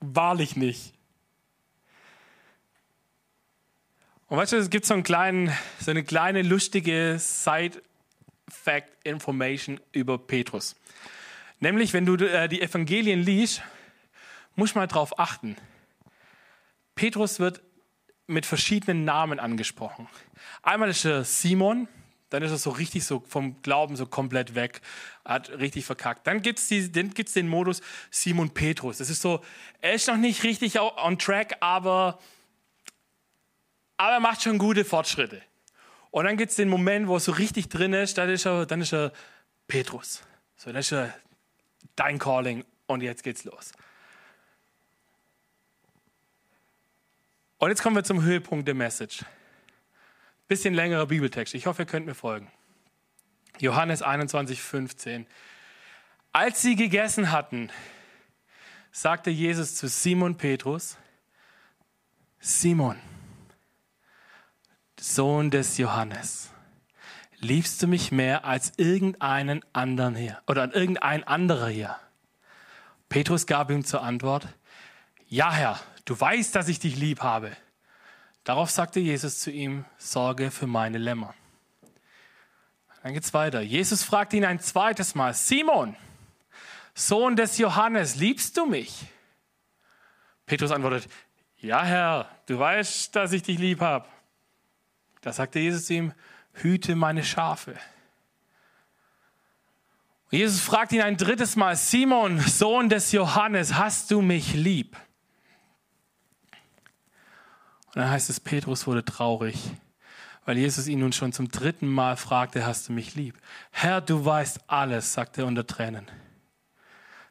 [0.00, 0.94] Wahrlich nicht.
[4.28, 10.74] Und weißt du, es gibt so, einen kleinen, so eine kleine lustige Side-Fact-Information über Petrus.
[11.60, 13.62] Nämlich, wenn du äh, die Evangelien liest,
[14.56, 15.56] musst du mal darauf achten.
[16.96, 17.62] Petrus wird
[18.26, 20.08] mit verschiedenen Namen angesprochen.
[20.62, 21.86] Einmal ist er Simon,
[22.30, 24.80] dann ist er so richtig so vom Glauben so komplett weg,
[25.24, 26.26] hat richtig verkackt.
[26.26, 28.98] Dann gibt es den, Modus Simon Petrus.
[28.98, 29.42] Das ist so,
[29.80, 32.18] er ist noch nicht richtig on track, aber,
[33.96, 35.40] aber er macht schon gute Fortschritte.
[36.10, 38.66] Und dann gibt es den Moment, wo er so richtig drin ist, dann ist er,
[38.66, 39.12] dann ist er
[39.68, 40.22] Petrus.
[40.56, 41.14] So, dann ist er
[41.94, 43.72] dein Calling und jetzt geht's los.
[47.58, 49.24] Und jetzt kommen wir zum Höhepunkt der Message.
[50.48, 51.54] Bisschen längerer Bibeltext.
[51.54, 52.50] Ich hoffe, ihr könnt mir folgen.
[53.58, 55.26] Johannes 21, 15.
[56.32, 57.70] Als sie gegessen hatten,
[58.92, 60.98] sagte Jesus zu Simon Petrus,
[62.38, 62.96] Simon,
[65.00, 66.50] Sohn des Johannes,
[67.38, 71.96] liebst du mich mehr als irgendeinen anderen hier oder irgendein anderer hier?
[73.08, 74.46] Petrus gab ihm zur Antwort,
[75.28, 77.56] ja Herr, du weißt, dass ich dich lieb habe.
[78.46, 81.34] Darauf sagte Jesus zu ihm, Sorge für meine Lämmer.
[83.02, 83.60] Dann geht's weiter.
[83.60, 85.96] Jesus fragt ihn ein zweites Mal, Simon,
[86.94, 89.06] Sohn des Johannes, liebst du mich?
[90.46, 91.08] Petrus antwortet,
[91.58, 94.06] ja Herr, du weißt, dass ich dich lieb habe.
[95.22, 96.12] Da sagte Jesus zu ihm,
[96.52, 97.72] hüte meine Schafe.
[100.30, 104.96] Und Jesus fragt ihn ein drittes Mal, Simon, Sohn des Johannes, hast du mich lieb?
[107.96, 109.70] Und dann heißt es, Petrus wurde traurig,
[110.44, 113.38] weil Jesus ihn nun schon zum dritten Mal fragte, hast du mich lieb?
[113.70, 116.06] Herr, du weißt alles, sagte er unter Tränen.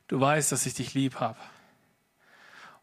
[0.08, 1.38] Du weißt, dass ich dich lieb habe.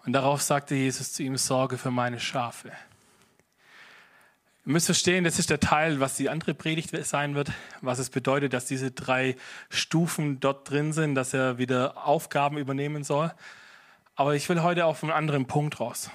[0.05, 2.69] Und darauf sagte Jesus zu ihm, Sorge für meine Schafe.
[2.69, 8.11] Ihr müsst verstehen, das ist der Teil, was die andere Predigt sein wird, was es
[8.11, 9.35] bedeutet, dass diese drei
[9.71, 13.33] Stufen dort drin sind, dass er wieder Aufgaben übernehmen soll.
[14.15, 16.13] Aber ich will heute auf einen anderen Punkt raus.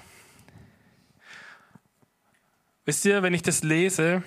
[2.88, 4.22] Wisst ihr, wenn ich das lese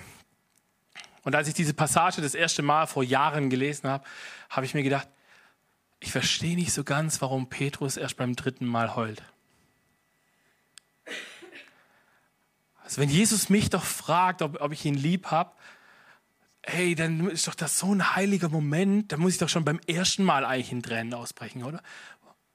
[1.24, 4.04] und als ich diese Passage das erste Mal vor Jahren gelesen habe,
[4.52, 5.08] habe ich mir gedacht,
[6.00, 9.24] ich verstehe nicht so ganz, warum Petrus erst beim dritten Mal heult.
[12.84, 15.54] Also wenn Jesus mich doch fragt, ob, ob ich ihn lieb habe,
[16.62, 19.80] hey, dann ist doch das so ein heiliger Moment, da muss ich doch schon beim
[19.88, 21.82] ersten Mal eigentlich in Tränen ausbrechen, oder?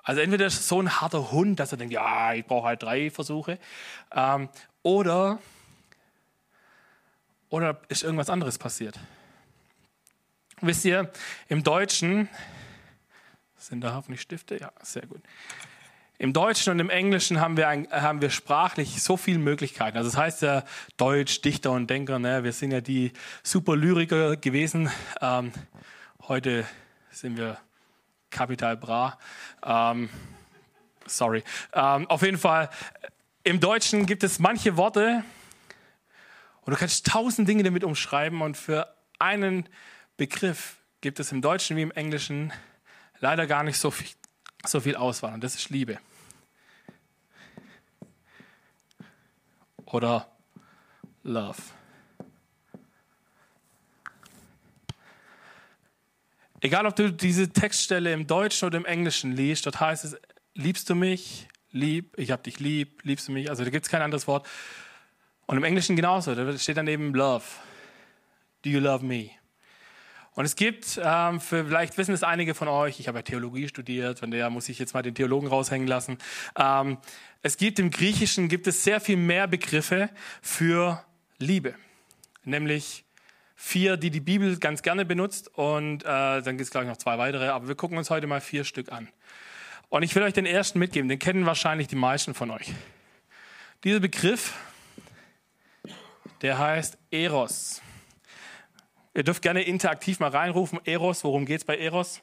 [0.05, 2.85] Also entweder ist es so ein harter Hund, dass er denkt, ja, ich brauche halt
[2.85, 3.59] drei Versuche,
[4.15, 4.49] ähm,
[4.85, 5.41] oder
[7.49, 8.99] oder ist irgendwas anderes passiert?
[10.61, 11.11] Wisst ihr,
[11.49, 12.29] im Deutschen,
[13.57, 14.59] sind da hoffentlich Stifte?
[14.59, 15.23] Ja, sehr gut.
[16.19, 19.99] Im Deutschen und im Englischen haben wir, ein, haben wir sprachlich so viele Möglichkeiten.
[19.99, 20.65] Also das heißt ja
[20.97, 22.19] Deutsch, Dichter und Denker.
[22.19, 22.43] Ne?
[22.43, 24.91] Wir sind ja die super Lyriker gewesen.
[25.21, 25.53] Ähm,
[26.27, 26.65] heute
[27.11, 27.59] sind wir
[28.31, 29.19] Kapital Bra.
[29.63, 30.09] Ähm,
[31.05, 31.45] sorry.
[31.75, 32.71] Ähm, auf jeden Fall,
[33.43, 35.23] im Deutschen gibt es manche Worte,
[36.67, 39.69] und du kannst tausend Dinge damit umschreiben und für einen
[40.17, 42.53] Begriff gibt es im Deutschen wie im Englischen
[43.21, 44.09] leider gar nicht so viel,
[44.67, 45.35] so viel Auswahl.
[45.35, 46.01] Und das ist Liebe.
[49.85, 50.29] Oder
[51.23, 51.63] Love.
[56.61, 60.17] Egal, ob du diese Textstelle im Deutschen oder im Englischen liest, dort heißt es,
[60.55, 61.47] liebst du mich?
[61.71, 63.51] Lieb, ich hab dich lieb, liebst du mich?
[63.51, 64.49] Also da gibt es kein anderes Wort.
[65.47, 67.45] Und im Englischen genauso, da steht daneben Love.
[68.63, 69.31] Do you love me?
[70.37, 74.19] Und es gibt, ähm, vielleicht wissen es einige von euch, ich habe ja Theologie studiert,
[74.19, 76.19] von der muss ich jetzt mal den Theologen raushängen lassen.
[76.59, 76.99] Ähm,
[77.43, 80.11] es gibt im Griechischen gibt es sehr viel mehr Begriffe
[80.43, 81.03] für
[81.39, 81.75] Liebe,
[82.45, 83.05] nämlich
[83.55, 86.99] vier, die die Bibel ganz gerne benutzt und äh, dann gibt es glaube ich noch
[86.99, 89.09] zwei weitere, aber wir gucken uns heute mal vier Stück an.
[89.89, 92.75] Und ich will euch den ersten mitgeben, den kennen wahrscheinlich die meisten von euch.
[93.85, 94.53] Dieser Begriff,
[96.43, 97.83] der heißt Eros.
[99.15, 100.79] Ihr dürft gerne interaktiv mal reinrufen.
[100.85, 102.23] Eros, worum geht es bei Eros?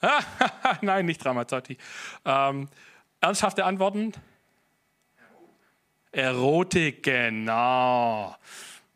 [0.80, 1.76] Nein, nicht Ramazzotti.
[2.24, 2.68] Ähm,
[3.20, 4.12] ernsthafte Antworten?
[6.10, 8.36] Erotik, genau.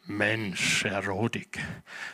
[0.07, 1.59] Mensch, Erotik.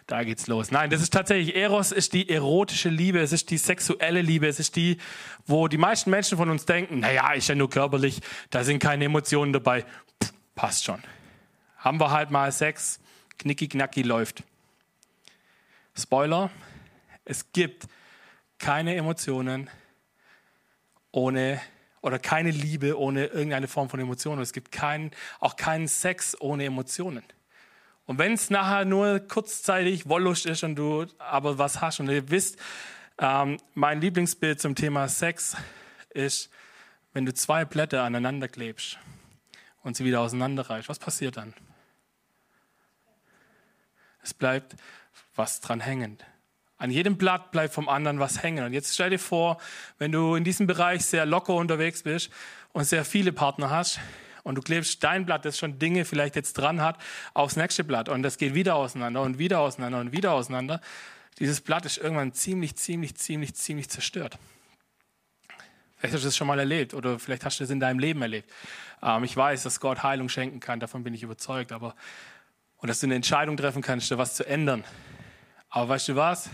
[0.07, 0.71] Da geht's los.
[0.71, 4.59] Nein, das ist tatsächlich, Eros ist die erotische Liebe, es ist die sexuelle Liebe, es
[4.59, 4.99] ist die,
[5.47, 8.21] wo die meisten Menschen von uns denken, naja, ist ja nur körperlich,
[8.51, 9.85] da sind keine Emotionen dabei.
[10.23, 11.03] Pff, passt schon.
[11.83, 13.01] Haben wir halt mal Sex,
[13.39, 14.45] knicki knacki läuft.
[15.99, 16.49] Spoiler,
[17.25, 17.89] es gibt
[18.59, 19.69] keine Emotionen
[21.11, 21.61] ohne
[22.01, 24.41] oder keine Liebe ohne irgendeine Form von Emotionen.
[24.43, 27.25] Es gibt keinen, auch keinen Sex ohne Emotionen.
[28.07, 32.31] Und wenn es nachher nur kurzzeitig Wollust ist und du aber was hast und ihr
[32.31, 32.61] wisst,
[33.19, 35.57] ähm, mein Lieblingsbild zum Thema Sex
[36.11, 36.49] ist,
[37.13, 38.99] wenn du zwei Blätter aneinander klebst
[39.83, 41.55] und sie wieder auseinanderreißt, was passiert dann?
[44.23, 44.77] Es bleibt
[45.35, 46.19] was dran hängen.
[46.79, 48.65] An jedem Blatt bleibt vom anderen was hängen.
[48.65, 49.59] Und jetzt stell dir vor,
[49.99, 52.31] wenn du in diesem Bereich sehr locker unterwegs bist
[52.73, 54.01] und sehr viele Partner hast
[54.43, 56.99] und du klebst dein Blatt, das schon Dinge vielleicht jetzt dran hat,
[57.35, 60.81] aufs nächste Blatt und das geht wieder auseinander und wieder auseinander und wieder auseinander.
[61.39, 64.39] Dieses Blatt ist irgendwann ziemlich, ziemlich, ziemlich, ziemlich zerstört.
[65.97, 68.21] Vielleicht hast du das schon mal erlebt oder vielleicht hast du es in deinem Leben
[68.23, 68.51] erlebt.
[69.03, 71.95] Ähm, ich weiß, dass Gott Heilung schenken kann, davon bin ich überzeugt, aber
[72.83, 74.85] und dass du eine Entscheidung treffen kannst, da was zu ändern.
[75.71, 76.51] Aber weißt du was?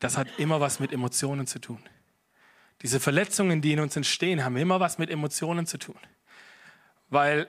[0.00, 1.82] Das hat immer was mit Emotionen zu tun.
[2.82, 5.98] Diese Verletzungen, die in uns entstehen, haben immer was mit Emotionen zu tun.
[7.10, 7.48] Weil,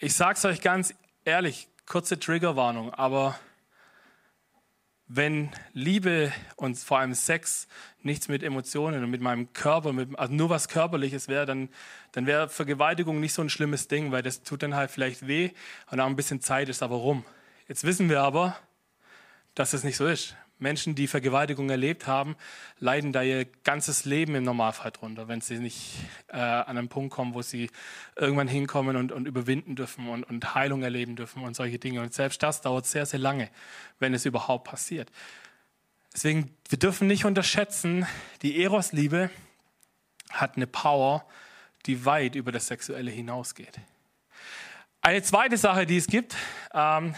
[0.00, 0.94] ich sage es euch ganz
[1.24, 3.38] ehrlich, kurze Triggerwarnung, aber
[5.08, 7.66] wenn Liebe und vor allem Sex
[8.02, 11.70] nichts mit Emotionen und mit meinem Körper, mit, also nur was Körperliches wäre, dann,
[12.12, 15.50] dann wäre Vergewaltigung nicht so ein schlimmes Ding, weil das tut dann halt vielleicht weh
[15.90, 17.24] und auch ein bisschen Zeit ist aber rum.
[17.68, 18.56] Jetzt wissen wir aber,
[19.54, 20.36] dass es das nicht so ist.
[20.58, 22.36] Menschen, die Vergewaltigung erlebt haben,
[22.78, 25.94] leiden da ihr ganzes Leben im Normalfall drunter, wenn sie nicht
[26.28, 27.70] äh, an einen Punkt kommen, wo sie
[28.16, 32.00] irgendwann hinkommen und, und überwinden dürfen und, und Heilung erleben dürfen und solche Dinge.
[32.02, 33.50] Und selbst das dauert sehr, sehr lange,
[33.98, 35.10] wenn es überhaupt passiert.
[36.12, 38.06] Deswegen, wir dürfen nicht unterschätzen,
[38.42, 39.30] die Eros-Liebe
[40.30, 41.24] hat eine Power,
[41.86, 43.78] die weit über das Sexuelle hinausgeht.
[45.00, 46.36] Eine zweite Sache, die es gibt,
[46.74, 47.14] ähm,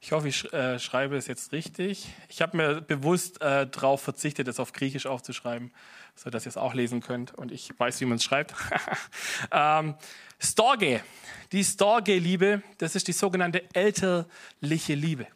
[0.00, 2.06] ich hoffe, ich äh, schreibe es jetzt richtig.
[2.28, 5.72] Ich habe mir bewusst äh, darauf verzichtet, es auf Griechisch aufzuschreiben,
[6.14, 8.54] sodass ihr es auch lesen könnt und ich weiß, wie man es schreibt.
[9.50, 9.96] ähm,
[10.38, 11.02] Storge,
[11.50, 15.26] die Storge-Liebe, das ist die sogenannte elterliche Liebe.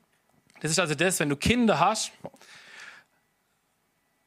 [0.61, 2.13] Das ist also das, wenn du Kinder hast,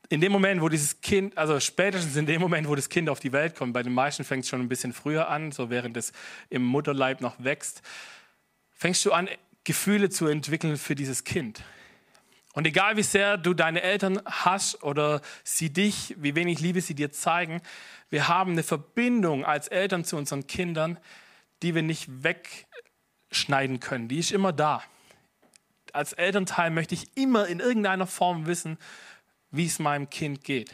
[0.10, 3.22] in dem Moment, wo dieses Kind, also spätestens in dem Moment, wo das Kind auf
[3.22, 5.96] die Welt kommt, bei den meisten fängt es schon ein bisschen früher an, so während
[5.98, 6.12] es
[6.50, 7.82] im Mutterleib noch wächst,
[8.74, 9.30] fängst du an,
[9.66, 11.62] Gefühle zu entwickeln für dieses Kind.
[12.54, 16.96] Und egal wie sehr du deine Eltern hast oder sie dich, wie wenig Liebe sie
[16.96, 17.62] dir zeigen,
[18.10, 20.98] wir haben eine Verbindung als Eltern zu unseren Kindern,
[21.62, 24.08] die wir nicht wegschneiden können.
[24.08, 24.82] Die ist immer da.
[25.92, 28.78] Als Elternteil möchte ich immer in irgendeiner Form wissen,
[29.52, 30.74] wie es meinem Kind geht.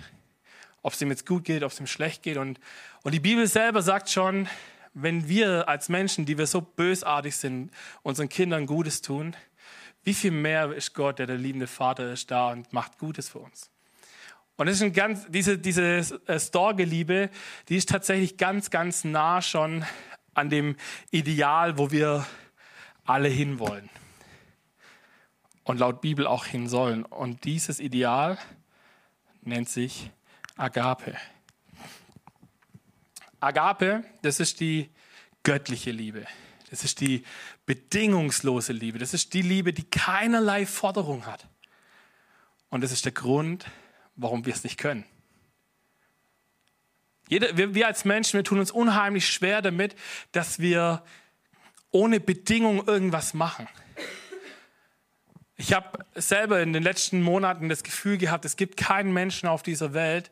[0.83, 2.37] Ob es ihm jetzt gut geht, ob es ihm schlecht geht.
[2.37, 2.59] Und,
[3.03, 4.47] und die Bibel selber sagt schon,
[4.93, 7.71] wenn wir als Menschen, die wir so bösartig sind,
[8.03, 9.35] unseren Kindern Gutes tun,
[10.03, 13.39] wie viel mehr ist Gott, der der liebende Vater ist, da und macht Gutes für
[13.39, 13.69] uns.
[14.57, 17.29] Und das ist ein ganz, diese, diese äh, Storge-Liebe,
[17.69, 19.85] die ist tatsächlich ganz, ganz nah schon
[20.33, 20.75] an dem
[21.09, 22.25] Ideal, wo wir
[23.05, 23.89] alle hinwollen.
[25.63, 27.05] Und laut Bibel auch hin sollen.
[27.05, 28.37] Und dieses Ideal
[29.41, 30.11] nennt sich
[30.57, 31.15] Agape.
[33.41, 34.89] Agape, das ist die
[35.43, 36.25] göttliche Liebe.
[36.69, 37.25] Das ist die
[37.65, 38.97] bedingungslose Liebe.
[38.97, 41.47] Das ist die Liebe, die keinerlei Forderung hat.
[42.69, 43.65] Und das ist der Grund,
[44.15, 45.03] warum wir es nicht können.
[47.27, 49.95] Jeder, wir, wir als Menschen, wir tun uns unheimlich schwer damit,
[50.31, 51.03] dass wir
[51.91, 53.67] ohne Bedingung irgendwas machen.
[55.57, 59.61] Ich habe selber in den letzten Monaten das Gefühl gehabt, es gibt keinen Menschen auf
[59.61, 60.31] dieser Welt,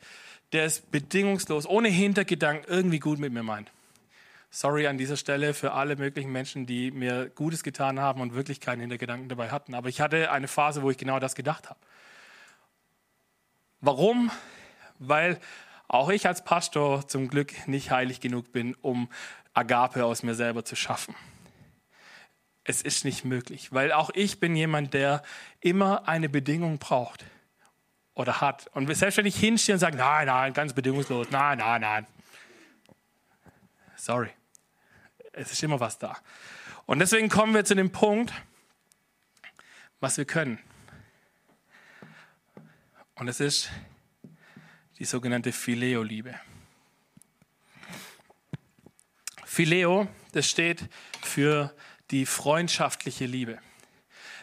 [0.53, 3.71] der es bedingungslos, ohne Hintergedanken irgendwie gut mit mir meint.
[4.51, 8.59] Sorry an dieser Stelle für alle möglichen Menschen, die mir Gutes getan haben und wirklich
[8.59, 9.75] keinen Hintergedanken dabei hatten.
[9.75, 11.79] Aber ich hatte eine Phase, wo ich genau das gedacht habe.
[13.79, 14.31] Warum?
[14.97, 15.39] Weil
[15.87, 19.09] auch ich als Pastor zum Glück nicht heilig genug bin, um
[19.53, 21.15] Agape aus mir selber zu schaffen.
[22.63, 25.23] Es ist nicht möglich, weil auch ich bin jemand, der
[25.61, 27.23] immer eine Bedingung braucht
[28.19, 28.67] oder hat.
[28.73, 32.07] Und wir selbstständig hinstehen und sagen, nein, nein, ganz bedingungslos, nein, nein, nein.
[33.95, 34.29] Sorry.
[35.31, 36.17] Es ist immer was da.
[36.85, 38.33] Und deswegen kommen wir zu dem Punkt,
[40.01, 40.59] was wir können.
[43.15, 43.69] Und es ist
[44.97, 46.37] die sogenannte Phileo-Liebe.
[49.45, 50.89] Phileo, das steht
[51.21, 51.73] für
[52.11, 53.59] die freundschaftliche Liebe.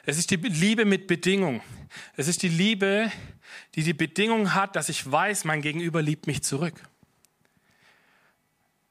[0.08, 1.62] Es ist die Liebe mit Bedingung.
[2.14, 3.10] Es ist die Liebe,
[3.74, 6.80] die die Bedingung hat, dass ich weiß, mein Gegenüber liebt mich zurück.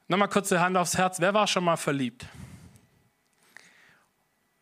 [0.08, 1.18] Nochmal kurze Hand aufs Herz.
[1.18, 2.26] Wer war schon mal verliebt?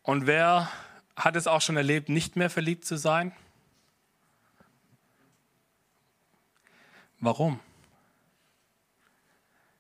[0.02, 0.70] Und wer
[1.16, 3.32] hat es auch schon erlebt, nicht mehr verliebt zu sein?
[7.18, 7.58] Warum?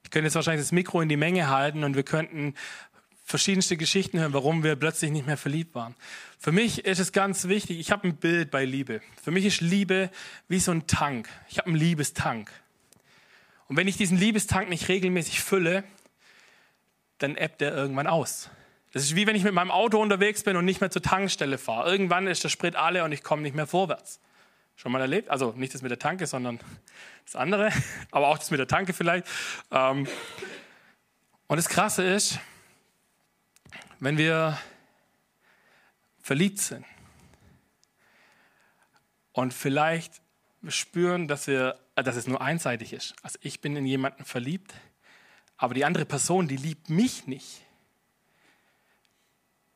[0.02, 2.54] Ich könnte jetzt wahrscheinlich das Mikro in die Menge halten und wir könnten
[3.24, 5.94] verschiedenste Geschichten hören, warum wir plötzlich nicht mehr verliebt waren.
[6.38, 9.00] Für mich ist es ganz wichtig, ich habe ein Bild bei Liebe.
[9.22, 10.10] Für mich ist Liebe
[10.46, 11.28] wie so ein Tank.
[11.48, 12.50] Ich habe einen Liebestank.
[13.66, 15.84] Und wenn ich diesen Liebestank nicht regelmäßig fülle,
[17.18, 18.50] dann ebbt er irgendwann aus.
[18.92, 21.56] Das ist wie wenn ich mit meinem Auto unterwegs bin und nicht mehr zur Tankstelle
[21.56, 21.90] fahre.
[21.90, 24.20] Irgendwann ist der Sprit alle und ich komme nicht mehr vorwärts.
[24.76, 25.30] Schon mal erlebt?
[25.30, 26.60] Also nicht das mit der Tanke, sondern
[27.24, 27.70] das andere,
[28.10, 29.26] aber auch das mit der Tanke vielleicht.
[29.70, 30.06] Ähm,
[31.46, 32.38] und das Krasse ist,
[34.04, 34.58] wenn wir
[36.20, 36.84] verliebt sind
[39.32, 40.20] und vielleicht
[40.68, 43.14] spüren, dass, wir, dass es nur einseitig ist.
[43.22, 44.74] Also ich bin in jemanden verliebt,
[45.56, 47.62] aber die andere Person, die liebt mich nicht.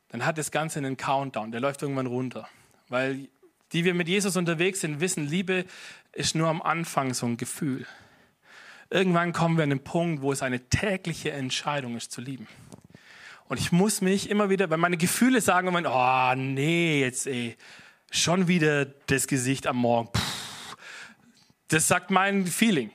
[0.09, 2.51] Dann hat das Ganze einen Countdown, der läuft irgendwann runter.
[2.89, 3.29] Weil
[3.73, 5.65] die wir mit Jesus unterwegs sind, wissen, Liebe
[6.13, 7.87] ist nur am Anfang so ein Gefühl.
[8.91, 12.47] Irgendwann kommen wir an den Punkt, wo es eine tägliche Entscheidung ist zu lieben.
[13.49, 17.57] Und ich muss mich immer wieder, weil meine Gefühle sagen immer, oh nee, jetzt ey,
[18.11, 20.11] schon wieder das Gesicht am Morgen.
[20.13, 20.21] Puh.
[21.69, 22.91] Das sagt mein Feeling.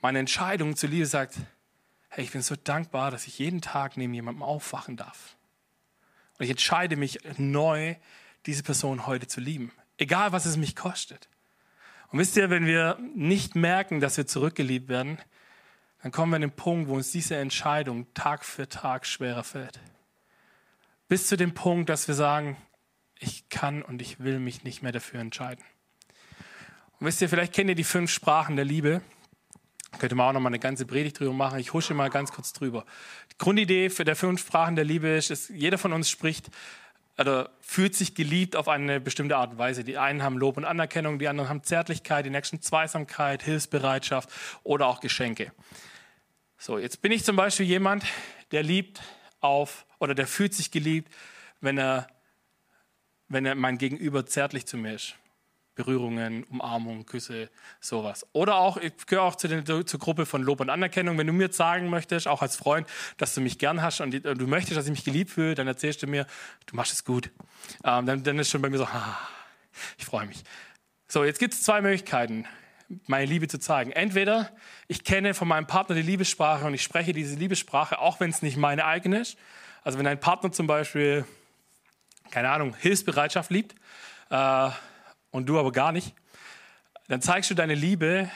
[0.00, 1.36] Meine Entscheidung zu Liebe sagt,
[2.08, 5.36] hey, ich bin so dankbar, dass ich jeden Tag neben jemandem aufwachen darf.
[6.38, 7.94] Und ich entscheide mich neu,
[8.46, 9.72] diese Person heute zu lieben.
[9.96, 11.28] Egal, was es mich kostet.
[12.08, 15.18] Und wisst ihr, wenn wir nicht merken, dass wir zurückgeliebt werden,
[16.02, 19.78] dann kommen wir an den Punkt, wo uns diese Entscheidung Tag für Tag schwerer fällt.
[21.08, 22.56] Bis zu dem Punkt, dass wir sagen,
[23.18, 25.62] ich kann und ich will mich nicht mehr dafür entscheiden.
[26.98, 29.00] Und wisst ihr, vielleicht kennt ihr die fünf Sprachen der Liebe.
[29.98, 31.60] Könnte man auch noch mal eine ganze Predigt drüber machen.
[31.60, 32.84] Ich husche mal ganz kurz drüber.
[33.30, 36.50] Die Grundidee für der fünf Sprachen der Liebe ist, dass jeder von uns spricht
[37.18, 39.84] oder fühlt sich geliebt auf eine bestimmte Art und Weise.
[39.84, 44.30] Die einen haben Lob und Anerkennung, die anderen haben Zärtlichkeit, die nächsten Zweisamkeit, Hilfsbereitschaft
[44.64, 45.52] oder auch Geschenke.
[46.64, 48.04] So, jetzt bin ich zum Beispiel jemand,
[48.52, 49.02] der liebt
[49.40, 51.12] auf oder der fühlt sich geliebt,
[51.60, 52.06] wenn er,
[53.26, 55.16] wenn er mein Gegenüber zärtlich zu mir ist.
[55.74, 58.24] Berührungen, Umarmungen, Küsse, sowas.
[58.32, 61.18] Oder auch, ich gehöre auch zu den, zur Gruppe von Lob und Anerkennung.
[61.18, 64.46] Wenn du mir sagen möchtest, auch als Freund, dass du mich gern hast und du
[64.46, 66.28] möchtest, dass ich mich geliebt fühle, dann erzählst du mir,
[66.66, 67.32] du machst es gut.
[67.82, 69.18] Ähm, dann, dann ist schon bei mir so, ah,
[69.98, 70.44] ich freue mich.
[71.08, 72.46] So, jetzt gibt es zwei Möglichkeiten,
[73.06, 73.92] meine Liebe zu zeigen.
[73.92, 74.50] Entweder
[74.88, 78.42] ich kenne von meinem Partner die Liebessprache und ich spreche diese Liebessprache, auch wenn es
[78.42, 79.36] nicht meine eigene ist.
[79.84, 81.24] Also wenn ein Partner zum Beispiel,
[82.30, 83.74] keine Ahnung, Hilfsbereitschaft liebt,
[84.30, 84.70] äh,
[85.30, 86.14] und du aber gar nicht,
[87.08, 88.30] dann zeigst du deine Liebe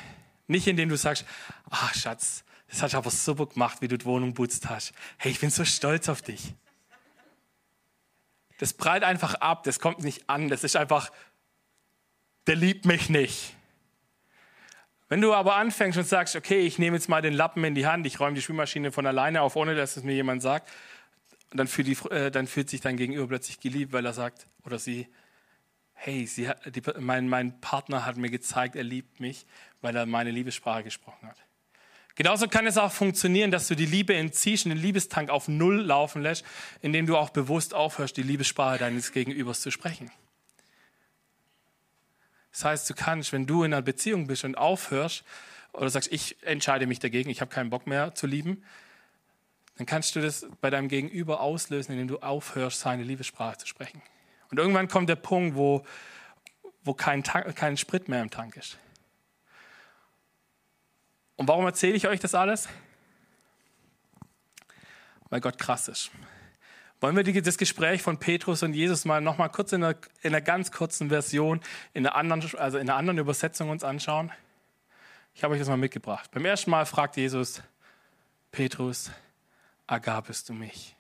[0.47, 1.25] nicht, indem du sagst,
[1.71, 4.93] ach Schatz, das hast du aber super gemacht, wie du die Wohnung putzt hast.
[5.19, 6.55] Hey, ich bin so stolz auf dich.
[8.59, 11.11] Das prallt einfach ab, das kommt nicht an, das ist einfach,
[12.47, 13.56] der liebt mich nicht.
[15.09, 17.87] Wenn du aber anfängst und sagst, okay, ich nehme jetzt mal den Lappen in die
[17.87, 20.69] Hand, ich räume die Spülmaschine von alleine auf, ohne dass es mir jemand sagt,
[21.53, 24.79] dann fühlt, die, äh, dann fühlt sich dein Gegenüber plötzlich geliebt, weil er sagt oder
[24.79, 25.07] sie,
[25.93, 29.47] hey, sie hat, die, mein, mein Partner hat mir gezeigt, er liebt mich,
[29.81, 31.39] weil er meine Liebessprache gesprochen hat.
[32.17, 35.83] Genauso kann es auch funktionieren, dass du die Liebe entziehst und den Liebestank auf Null
[35.83, 36.45] laufen lässt,
[36.81, 40.11] indem du auch bewusst aufhörst, die Liebessprache deines Gegenübers zu sprechen.
[42.57, 45.25] Das heißt, du kannst, wenn du in einer Beziehung bist und aufhörst
[45.75, 48.65] oder sagst, ich entscheide mich dagegen, ich habe keinen Bock mehr zu lieben,
[49.77, 54.01] dann kannst du das bei deinem Gegenüber auslösen, indem du aufhörst, seine Liebessprache zu sprechen.
[54.51, 55.85] Und irgendwann kommt der Punkt, wo,
[56.83, 58.79] wo kein, Tank, kein Sprit mehr im Tank ist.
[61.37, 62.71] Und warum erzähle ich euch das alles?
[65.29, 66.11] Weil Gott krass ist.
[67.07, 69.95] Wollen wir die, das Gespräch von Petrus und Jesus mal noch mal kurz in einer,
[70.23, 71.61] in einer ganz kurzen Version,
[71.95, 74.33] in einer, anderen, also in einer anderen Übersetzung uns anschauen?
[75.33, 76.29] Ich habe euch das mal mitgebracht.
[76.33, 77.63] Beim ersten Mal fragt Jesus,
[78.51, 79.13] Petrus,
[79.87, 80.97] agabest du mich?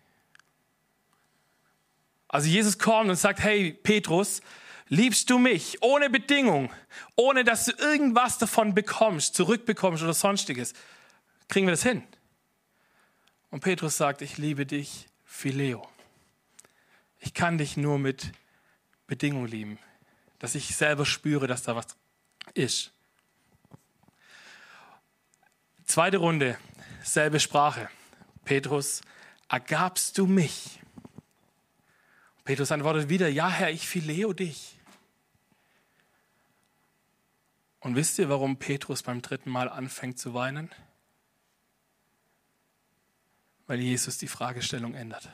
[2.29, 4.43] Also Jesus kommt und sagt, hey Petrus,
[4.87, 6.73] liebst du mich ohne Bedingung,
[7.17, 10.73] ohne dass du irgendwas davon bekommst, zurückbekommst oder sonstiges?
[11.49, 12.05] Kriegen wir das hin?
[13.51, 15.89] Und Petrus sagt, ich liebe dich, Phileo.
[17.27, 18.31] Ich kann dich nur mit
[19.09, 19.81] Bedingung lieben,
[20.39, 21.89] dass ich selber spüre, dass da was
[22.55, 22.93] ist.
[25.87, 26.57] Zweite Runde,
[27.03, 27.91] selbe Sprache.
[28.45, 29.01] Petrus,
[29.49, 30.79] ergabst du mich?
[32.45, 34.79] Petrus antwortet wieder, ja Herr, ich phileo dich.
[37.81, 40.71] Und wisst ihr, warum Petrus beim dritten Mal anfängt zu weinen?
[43.67, 45.29] Weil Jesus die Fragestellung ändert.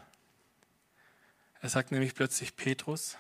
[1.63, 3.17] Er sagt nämlich plötzlich, Petrus,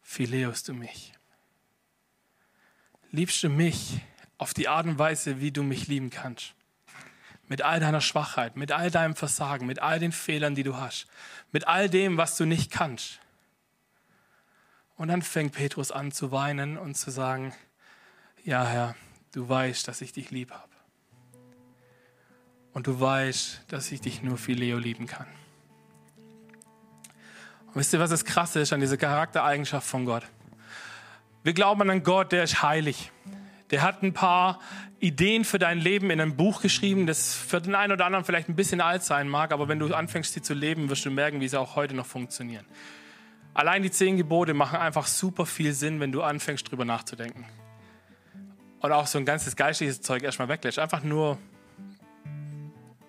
[0.00, 1.12] phileust du mich?
[3.10, 4.00] Liebst du mich
[4.38, 6.54] auf die Art und Weise, wie du mich lieben kannst?
[7.48, 11.08] Mit all deiner Schwachheit, mit all deinem Versagen, mit all den Fehlern, die du hast,
[11.50, 13.18] mit all dem, was du nicht kannst.
[14.96, 17.52] Und dann fängt Petrus an zu weinen und zu sagen,
[18.44, 18.94] ja Herr,
[19.32, 20.68] du weißt, dass ich dich lieb habe.
[22.72, 25.26] Und du weißt, dass ich dich nur Phileo lieben kann.
[27.74, 30.24] Wisst ihr, was das Krasse ist an dieser Charaktereigenschaft von Gott?
[31.42, 33.12] Wir glauben an einen Gott, der ist heilig.
[33.70, 34.58] Der hat ein paar
[35.00, 38.48] Ideen für dein Leben in einem Buch geschrieben, das für den einen oder anderen vielleicht
[38.48, 41.40] ein bisschen alt sein mag, aber wenn du anfängst, sie zu leben, wirst du merken,
[41.40, 42.64] wie sie auch heute noch funktionieren.
[43.54, 47.44] Allein die zehn Gebote machen einfach super viel Sinn, wenn du anfängst, drüber nachzudenken.
[48.80, 50.78] Und auch so ein ganzes geistliches Zeug erstmal weglässt.
[50.78, 51.38] Einfach nur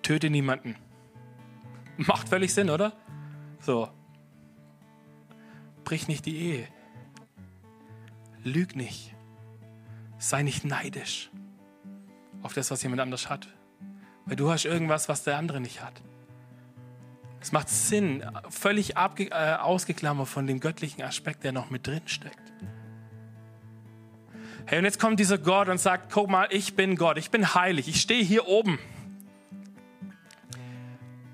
[0.02, 0.76] töte niemanden.
[1.96, 2.92] Macht völlig Sinn, oder?
[3.60, 3.88] So.
[5.84, 6.68] Brich nicht die Ehe.
[8.42, 9.14] Lüg nicht.
[10.18, 11.30] Sei nicht neidisch
[12.42, 13.48] auf das, was jemand anders hat.
[14.26, 16.00] Weil du hast irgendwas, was der andere nicht hat.
[17.40, 22.02] Es macht Sinn, völlig abge äh, ausgeklammert von dem göttlichen Aspekt, der noch mit drin
[22.06, 22.52] steckt.
[24.66, 27.54] Hey, und jetzt kommt dieser Gott und sagt, guck mal, ich bin Gott, ich bin
[27.54, 28.78] heilig, ich stehe hier oben.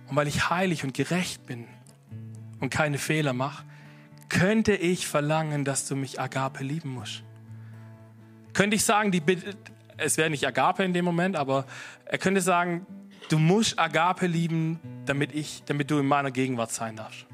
[0.09, 1.66] Und weil ich heilig und gerecht bin
[2.61, 3.64] und keine Fehler mache,
[4.39, 7.22] könnte ich verlangen, dass du mich Agape lieben musst
[8.57, 9.22] könnte ich sagen, die,
[9.99, 11.66] es wäre nicht Agape in dem Moment, aber
[12.07, 12.87] er könnte sagen,
[13.28, 17.26] du musst Agape lieben, damit, ich, damit du in meiner Gegenwart sein darfst.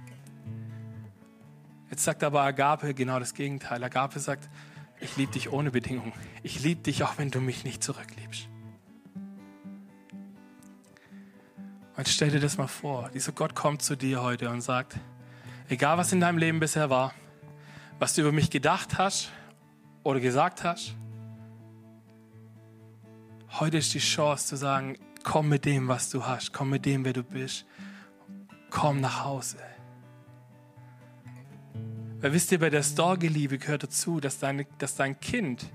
[1.90, 3.84] Jetzt sagt aber Agape genau das Gegenteil.
[3.84, 4.50] Agape sagt,
[5.00, 6.12] ich liebe dich ohne Bedingung.
[6.42, 8.48] Ich liebe dich auch, wenn du mich nicht zurückliebst.
[11.96, 14.96] Und stell dir das mal vor, dieser Gott kommt zu dir heute und sagt,
[15.72, 17.12] egal was in deinem Leben bisher war,
[17.98, 19.30] was du über mich gedacht hast
[20.04, 20.94] oder gesagt hast,
[23.60, 27.04] Heute ist die Chance zu sagen, komm mit dem, was du hast, komm mit dem,
[27.04, 27.66] wer du bist.
[28.70, 29.58] Komm nach Hause.
[32.22, 35.70] Weil wisst ihr, bei der Storge-Liebe gehört dazu, dass, deine, dass dein Kind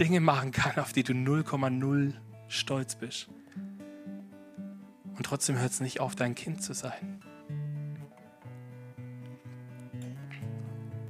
[0.00, 2.14] Dinge machen kann, auf die du 0,0
[2.48, 3.28] stolz bist.
[5.16, 7.22] Und trotzdem hört es nicht auf, dein Kind zu sein.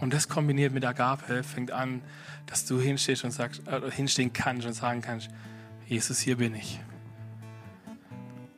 [0.02, 2.02] Und das kombiniert mit Agape fängt an,
[2.46, 5.30] dass du hinstehst und sagst, äh, hinstehen kannst und sagen kannst,
[5.86, 6.80] Jesus, hier bin ich.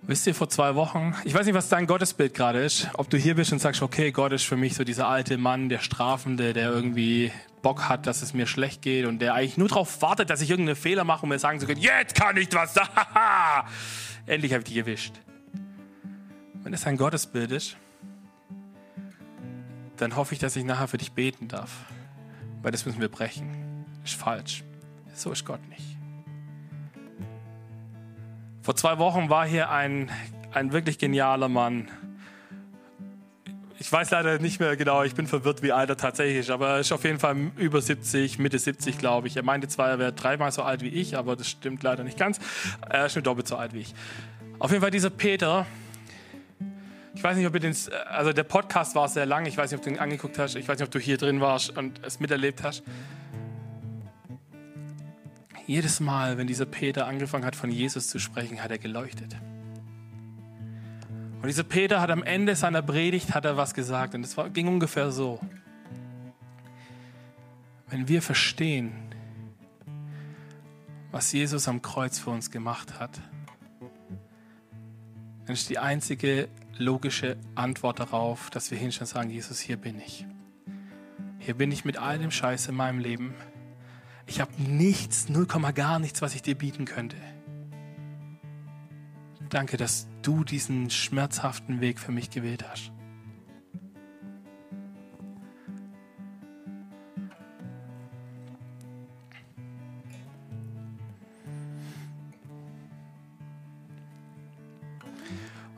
[0.00, 3.18] Wisst ihr, vor zwei Wochen, ich weiß nicht, was dein Gottesbild gerade ist, ob du
[3.18, 6.54] hier bist und sagst, okay, Gott ist für mich so dieser alte Mann, der Strafende,
[6.54, 7.30] der irgendwie
[7.60, 10.48] Bock hat, dass es mir schlecht geht und der eigentlich nur darauf wartet, dass ich
[10.48, 12.74] irgendeinen Fehler mache, um mir sagen zu können, jetzt kann ich was,
[14.26, 15.12] endlich habe ich dich erwischt.
[16.62, 17.76] Wenn das ein Gottesbild ist,
[19.96, 21.70] dann hoffe ich, dass ich nachher für dich beten darf.
[22.62, 23.84] Weil das müssen wir brechen.
[24.04, 24.64] Ist falsch.
[25.14, 25.96] So ist Gott nicht.
[28.62, 30.10] Vor zwei Wochen war hier ein,
[30.52, 31.90] ein wirklich genialer Mann.
[33.78, 36.68] Ich weiß leider nicht mehr genau, ich bin verwirrt, wie alt er tatsächlich ist, aber
[36.70, 39.36] er ist auf jeden Fall über 70, Mitte 70, glaube ich.
[39.36, 42.16] Er meinte zwar, er wäre dreimal so alt wie ich, aber das stimmt leider nicht
[42.16, 42.40] ganz.
[42.88, 43.94] Er ist nur doppelt so alt wie ich.
[44.58, 45.66] Auf jeden Fall dieser Peter,
[47.14, 47.76] ich weiß nicht, ob ihr den,
[48.08, 49.46] also der Podcast war sehr lang.
[49.46, 50.56] Ich weiß nicht, ob du ihn angeguckt hast.
[50.56, 52.82] Ich weiß nicht, ob du hier drin warst und es miterlebt hast.
[55.66, 59.36] Jedes Mal, wenn dieser Peter angefangen hat, von Jesus zu sprechen, hat er geleuchtet.
[61.40, 64.66] Und dieser Peter hat am Ende seiner Predigt hat er was gesagt und es ging
[64.66, 65.40] ungefähr so.
[67.88, 68.92] Wenn wir verstehen,
[71.12, 73.20] was Jesus am Kreuz für uns gemacht hat,
[75.46, 76.48] dann ist die einzige
[76.78, 80.26] logische Antwort darauf, dass wir hinstellen und sagen, Jesus, hier bin ich.
[81.38, 83.34] Hier bin ich mit all dem Scheiß in meinem Leben.
[84.26, 87.16] Ich habe nichts, 0, gar nichts, was ich dir bieten könnte.
[89.50, 92.93] Danke, dass du diesen schmerzhaften Weg für mich gewählt hast.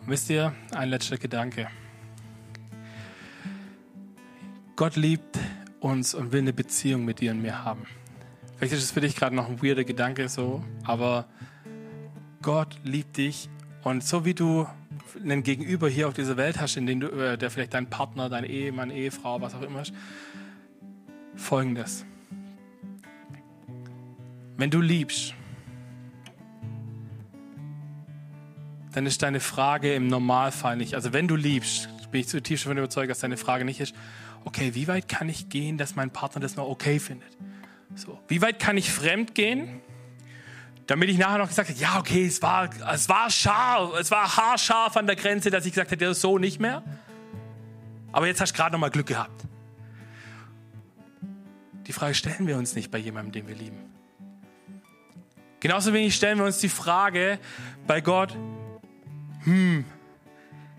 [0.06, 1.68] Wisst ihr, ein letzter Gedanke.
[4.76, 5.38] Gott liebt
[5.80, 7.86] uns und will eine Beziehung mit dir und mir haben.
[8.56, 11.26] Vielleicht ist es für dich gerade noch ein weirder Gedanke so, aber
[12.42, 13.48] Gott liebt dich
[13.82, 14.66] und so wie du
[15.22, 18.28] einen Gegenüber hier auf dieser Welt hast, in dem du, äh, der vielleicht dein Partner,
[18.28, 19.92] dein Ehemann, Ehefrau, was auch immer ist,
[21.34, 22.04] folgendes.
[24.56, 25.34] Wenn du liebst,
[28.96, 32.78] dann ist deine Frage im Normalfall nicht, also wenn du liebst, bin ich zutiefst davon
[32.78, 33.94] überzeugt, dass deine Frage nicht ist,
[34.46, 37.28] okay, wie weit kann ich gehen, dass mein Partner das noch okay findet?
[37.94, 39.82] So, wie weit kann ich fremd gehen,
[40.86, 44.34] damit ich nachher noch gesagt habe, ja, okay, es war, es war scharf, es war
[44.34, 46.82] haarscharf an der Grenze, dass ich gesagt hätte, so nicht mehr.
[48.12, 49.44] Aber jetzt hast du gerade noch mal Glück gehabt.
[51.86, 53.76] Die Frage stellen wir uns nicht bei jemandem, den wir lieben.
[55.60, 57.38] Genauso wenig stellen wir uns die Frage
[57.86, 58.34] bei Gott,
[59.46, 59.84] hm,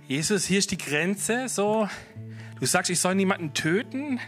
[0.09, 1.87] Jesus, hier ist die Grenze, so,
[2.59, 4.19] du sagst, ich soll niemanden töten,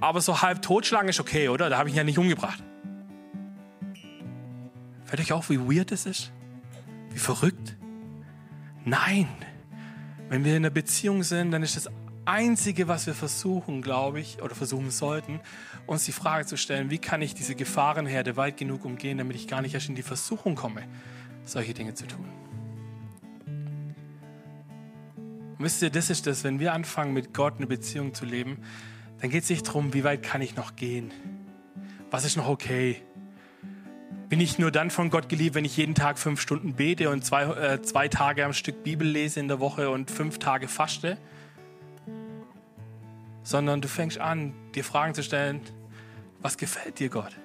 [0.00, 1.68] aber so halb totschlagen ist okay, oder?
[1.68, 2.62] Da habe ich ihn ja nicht umgebracht.
[5.04, 6.32] Fällt euch auf, wie weird das ist?
[7.10, 7.76] Wie verrückt?
[8.86, 9.28] Nein.
[10.30, 11.90] Wenn wir in einer Beziehung sind, dann ist das
[12.24, 15.40] Einzige, was wir versuchen, glaube ich, oder versuchen sollten,
[15.86, 19.48] uns die Frage zu stellen, wie kann ich diese Gefahrenherde weit genug umgehen, damit ich
[19.48, 20.84] gar nicht erst in die Versuchung komme,
[21.44, 22.24] solche Dinge zu tun.
[25.62, 28.58] Wisst ihr, das ist das, wenn wir anfangen, mit Gott eine Beziehung zu leben,
[29.20, 31.12] dann geht es nicht darum, wie weit kann ich noch gehen?
[32.10, 33.00] Was ist noch okay?
[34.28, 37.24] Bin ich nur dann von Gott geliebt, wenn ich jeden Tag fünf Stunden bete und
[37.24, 41.16] zwei, äh, zwei Tage am Stück Bibel lese in der Woche und fünf Tage faste?
[43.44, 45.60] Sondern du fängst an, dir Fragen zu stellen,
[46.40, 47.36] was gefällt dir Gott?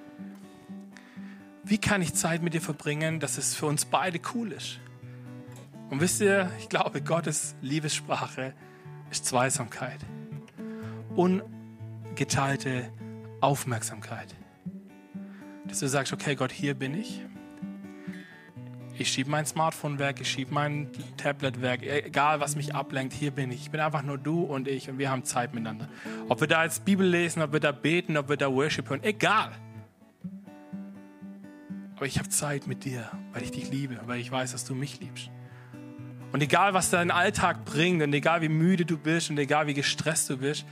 [1.62, 4.80] Wie kann ich Zeit mit dir verbringen, dass es für uns beide cool ist?
[5.90, 8.54] Und wisst ihr, ich glaube, Gottes Liebessprache
[9.10, 10.00] ist Zweisamkeit.
[11.16, 12.92] Ungeteilte
[13.40, 14.34] Aufmerksamkeit
[15.68, 17.22] dass du sagst, okay Gott, hier bin ich.
[18.98, 23.30] Ich schiebe mein Smartphone weg, ich schiebe mein Tablet weg, egal was mich ablenkt, hier
[23.30, 23.62] bin ich.
[23.62, 25.88] Ich bin einfach nur du und ich und wir haben Zeit miteinander.
[26.28, 29.04] Ob wir da jetzt Bibel lesen, ob wir da beten, ob wir da Worship hören,
[29.04, 29.52] egal.
[31.94, 34.74] Aber ich habe Zeit mit dir, weil ich dich liebe, weil ich weiß, dass du
[34.74, 35.30] mich liebst.
[36.32, 39.74] Und egal, was dein Alltag bringt und egal, wie müde du bist und egal, wie
[39.74, 40.66] gestresst du bist,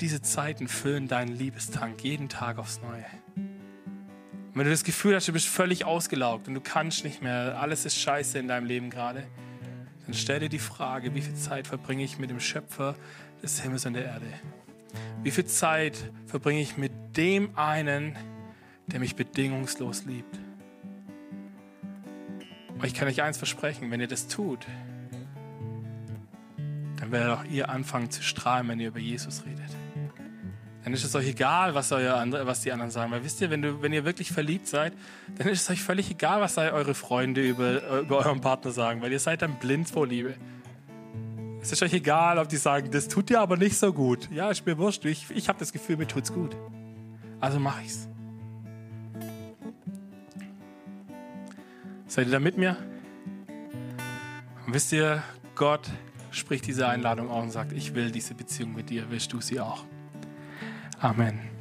[0.00, 3.04] diese Zeiten füllen deinen Liebestank jeden Tag aufs Neue.
[3.36, 7.60] Und wenn du das Gefühl hast, du bist völlig ausgelaugt und du kannst nicht mehr,
[7.60, 9.26] alles ist scheiße in deinem Leben gerade,
[10.06, 12.94] dann stell dir die Frage, wie viel Zeit verbringe ich mit dem Schöpfer
[13.42, 14.26] des Himmels und der Erde?
[15.22, 15.96] Wie viel Zeit
[16.26, 18.16] verbringe ich mit dem einen,
[18.86, 20.38] der mich bedingungslos liebt?
[22.78, 24.66] Und ich kann euch eins versprechen, wenn ihr das tut,
[27.00, 29.78] dann werdet auch ihr anfangen zu strahlen, wenn ihr über Jesus redet
[30.88, 33.12] dann ist es euch egal, was, euer, was die anderen sagen.
[33.12, 34.94] Weil wisst ihr, wenn, du, wenn ihr wirklich verliebt seid,
[35.36, 39.12] dann ist es euch völlig egal, was eure Freunde über, über euren Partner sagen, weil
[39.12, 40.34] ihr seid dann blind vor Liebe.
[41.60, 44.30] Es ist euch egal, ob die sagen, das tut dir aber nicht so gut.
[44.30, 45.04] Ja, ist mir wurscht.
[45.04, 46.56] Ich, ich habe das Gefühl, mir tut's gut.
[47.38, 48.07] Also mache ich's.
[52.08, 52.76] Seid ihr da mit mir?
[54.66, 55.22] Und wisst ihr,
[55.54, 55.88] Gott
[56.30, 59.60] spricht diese Einladung auch und sagt, ich will diese Beziehung mit dir, willst du sie
[59.60, 59.84] auch?
[60.98, 61.57] Amen.